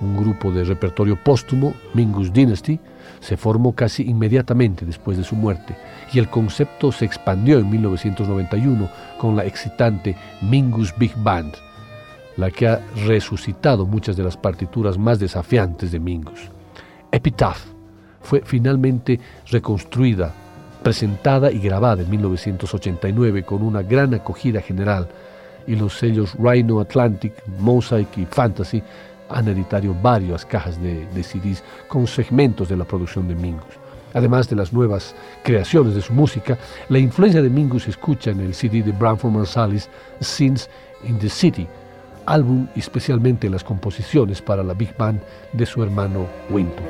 un 0.00 0.16
grupo 0.16 0.50
de 0.50 0.64
repertorio 0.64 1.16
póstumo, 1.16 1.74
Mingus 1.94 2.32
Dynasty, 2.32 2.78
se 3.20 3.36
formó 3.36 3.74
casi 3.74 4.02
inmediatamente 4.02 4.84
después 4.84 5.16
de 5.16 5.24
su 5.24 5.36
muerte 5.36 5.76
y 6.12 6.18
el 6.18 6.28
concepto 6.28 6.92
se 6.92 7.04
expandió 7.04 7.58
en 7.58 7.70
1991 7.70 8.88
con 9.18 9.36
la 9.36 9.44
excitante 9.44 10.16
Mingus 10.42 10.94
Big 10.96 11.14
Band, 11.16 11.54
la 12.36 12.50
que 12.50 12.68
ha 12.68 12.80
resucitado 13.06 13.86
muchas 13.86 14.16
de 14.16 14.22
las 14.22 14.36
partituras 14.36 14.98
más 14.98 15.18
desafiantes 15.18 15.90
de 15.92 16.00
Mingus. 16.00 16.50
Epitaph 17.10 17.64
fue 18.20 18.42
finalmente 18.44 19.18
reconstruida, 19.50 20.32
presentada 20.82 21.50
y 21.50 21.58
grabada 21.58 22.02
en 22.02 22.10
1989 22.10 23.44
con 23.44 23.62
una 23.62 23.82
gran 23.82 24.14
acogida 24.14 24.60
general 24.60 25.08
y 25.66 25.74
los 25.74 25.98
sellos 25.98 26.34
Rhino 26.38 26.80
Atlantic, 26.80 27.32
Mosaic 27.58 28.18
y 28.18 28.26
Fantasy 28.26 28.82
han 29.28 29.48
editado 29.48 29.94
varias 29.94 30.44
cajas 30.44 30.80
de, 30.80 31.06
CDs 31.22 31.62
con 31.88 32.06
segmentos 32.06 32.68
de 32.68 32.76
la 32.76 32.84
producción 32.84 33.28
de 33.28 33.34
Mingus. 33.34 33.78
Además 34.14 34.48
de 34.48 34.56
las 34.56 34.72
nuevas 34.72 35.14
creaciones 35.42 35.94
de 35.94 36.00
su 36.00 36.12
música, 36.12 36.56
la 36.88 36.98
influencia 36.98 37.42
de 37.42 37.50
Mingus 37.50 37.84
se 37.84 37.90
escucha 37.90 38.30
en 38.30 38.40
el 38.40 38.54
CD 38.54 38.82
de 38.82 38.92
Branford 38.92 39.32
Marsalis, 39.32 39.88
Scenes 40.20 40.70
in 41.04 41.18
the 41.18 41.28
City, 41.28 41.66
álbum 42.24 42.66
especialmente 42.74 43.46
en 43.46 43.52
las 43.52 43.64
composiciones 43.64 44.40
para 44.40 44.62
la 44.62 44.74
Big 44.74 44.96
Band 44.96 45.20
de 45.52 45.66
su 45.66 45.82
hermano 45.82 46.26
Winton. 46.50 46.84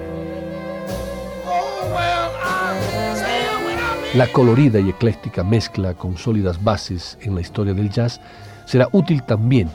La 4.14 4.28
colorida 4.28 4.78
y 4.80 4.89
ecléctica 4.89 5.43
mezcla 5.43 5.93
con 5.95 6.16
sólidas 6.16 6.62
bases 6.62 7.18
en 7.20 7.34
la 7.34 7.41
historia 7.41 7.74
del 7.74 7.91
jazz 7.91 8.20
será 8.64 8.89
útil 8.93 9.22
también 9.22 9.68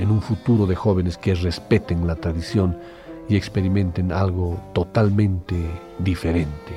en 0.00 0.10
un 0.10 0.20
futuro 0.22 0.66
de 0.66 0.74
jóvenes 0.74 1.18
que 1.18 1.34
respeten 1.34 2.06
la 2.06 2.16
tradición 2.16 2.78
y 3.28 3.36
experimenten 3.36 4.12
algo 4.12 4.58
totalmente 4.72 5.54
diferente. 5.98 6.72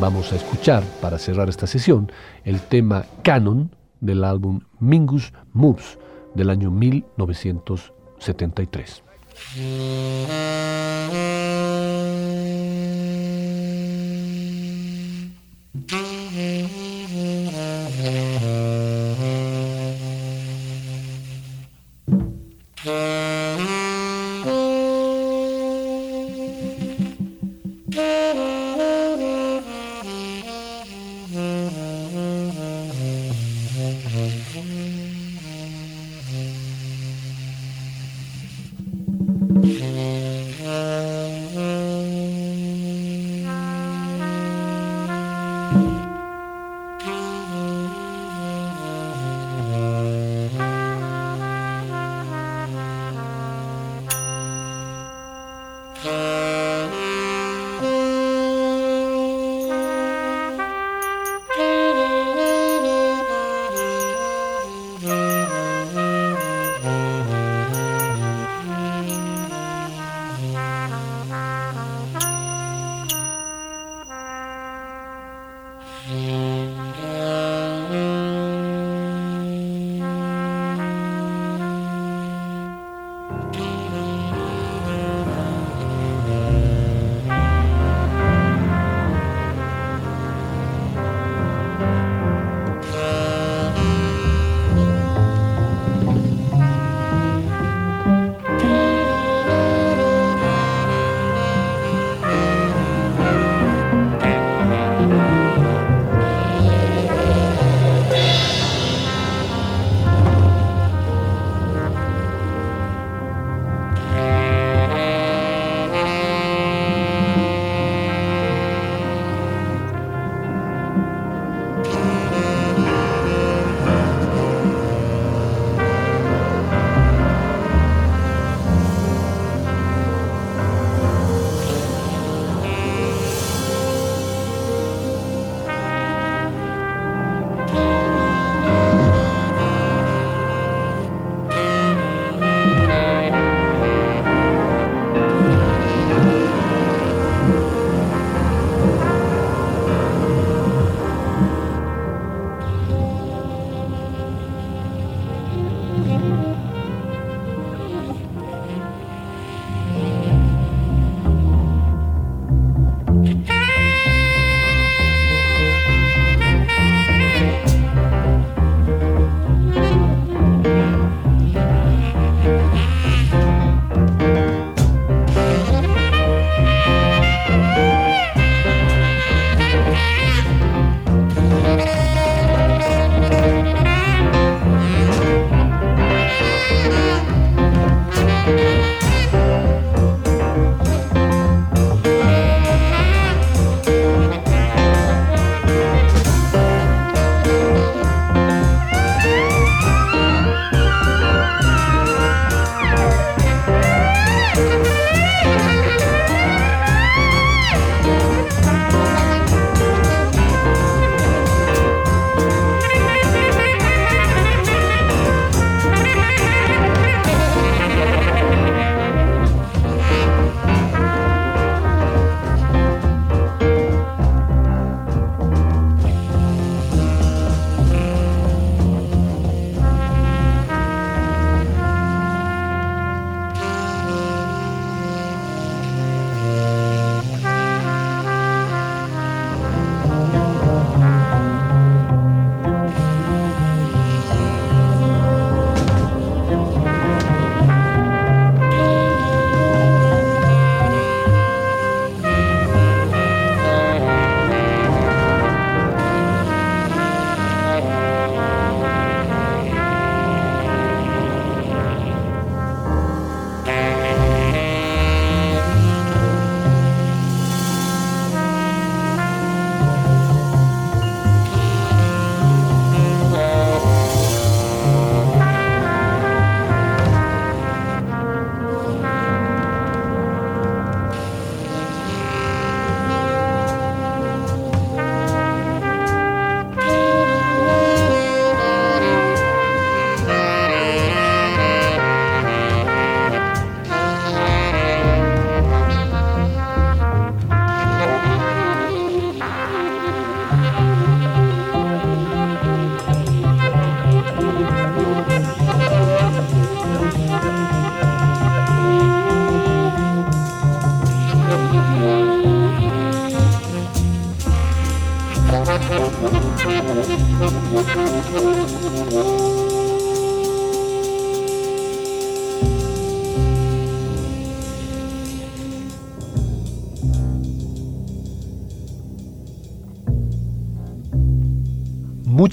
Vamos 0.00 0.32
a 0.32 0.36
escuchar, 0.36 0.84
para 1.00 1.18
cerrar 1.18 1.48
esta 1.48 1.66
sesión, 1.66 2.12
el 2.44 2.60
tema 2.60 3.06
Canon 3.22 3.74
del 4.00 4.22
álbum 4.24 4.60
Mingus 4.78 5.32
Moves 5.52 5.98
del 6.34 6.50
año 6.50 6.70
1973. 6.70 9.02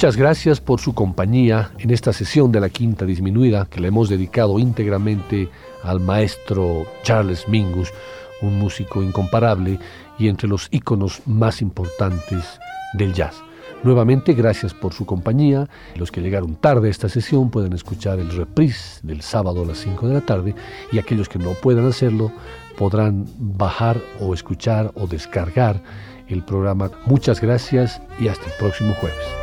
Muchas 0.04 0.18
gracias 0.18 0.60
por 0.60 0.82
su 0.82 0.93
compañía 0.93 1.72
en 1.80 1.89
esta 1.89 2.12
sesión 2.12 2.51
de 2.51 2.60
la 2.60 2.68
Quinta 2.68 3.06
Disminuida 3.06 3.68
que 3.70 3.80
le 3.80 3.88
hemos 3.88 4.10
dedicado 4.10 4.60
íntegramente 4.60 5.47
al 5.82 6.01
maestro 6.01 6.86
Charles 7.04 7.47
Mingus, 7.47 7.89
un 8.41 8.60
músico 8.60 9.01
incomparable 9.01 9.80
y 10.20 10.28
entre 10.28 10.49
los 10.49 10.68
íconos 10.72 11.22
más 11.26 11.62
importantes 11.62 12.60
del 12.95 13.14
jazz. 13.14 13.41
Nuevamente, 13.84 14.34
gracias 14.34 14.74
por 14.74 14.91
su 14.91 15.06
compañía. 15.06 15.70
Los 15.95 16.12
que 16.12 16.20
llegaron 16.20 16.56
tarde 16.56 16.89
a 16.89 16.91
esta 16.91 17.08
sesión 17.08 17.49
pueden 17.49 17.72
escuchar 17.72 18.20
el 18.20 18.30
reprise 18.30 18.99
del 19.04 19.22
sábado 19.22 19.64
a 19.64 19.68
las 19.68 19.78
5 19.78 20.06
de 20.10 20.14
la 20.16 20.22
tarde 20.26 20.54
y 20.91 20.99
aquellos 20.99 21.30
que 21.30 21.39
no 21.39 21.51
puedan 21.51 21.88
hacerlo 21.88 22.30
podrán 22.78 23.26
bajar 23.39 24.01
o 24.20 24.34
escuchar 24.34 24.91
o 24.95 25.08
descargar 25.08 25.82
el 26.28 26.43
programa. 26.43 26.91
Muchas 27.06 27.39
gracias 27.39 28.01
y 28.20 28.28
hasta 28.28 28.47
el 28.47 28.54
próximo 28.60 28.93
jueves. 28.95 29.43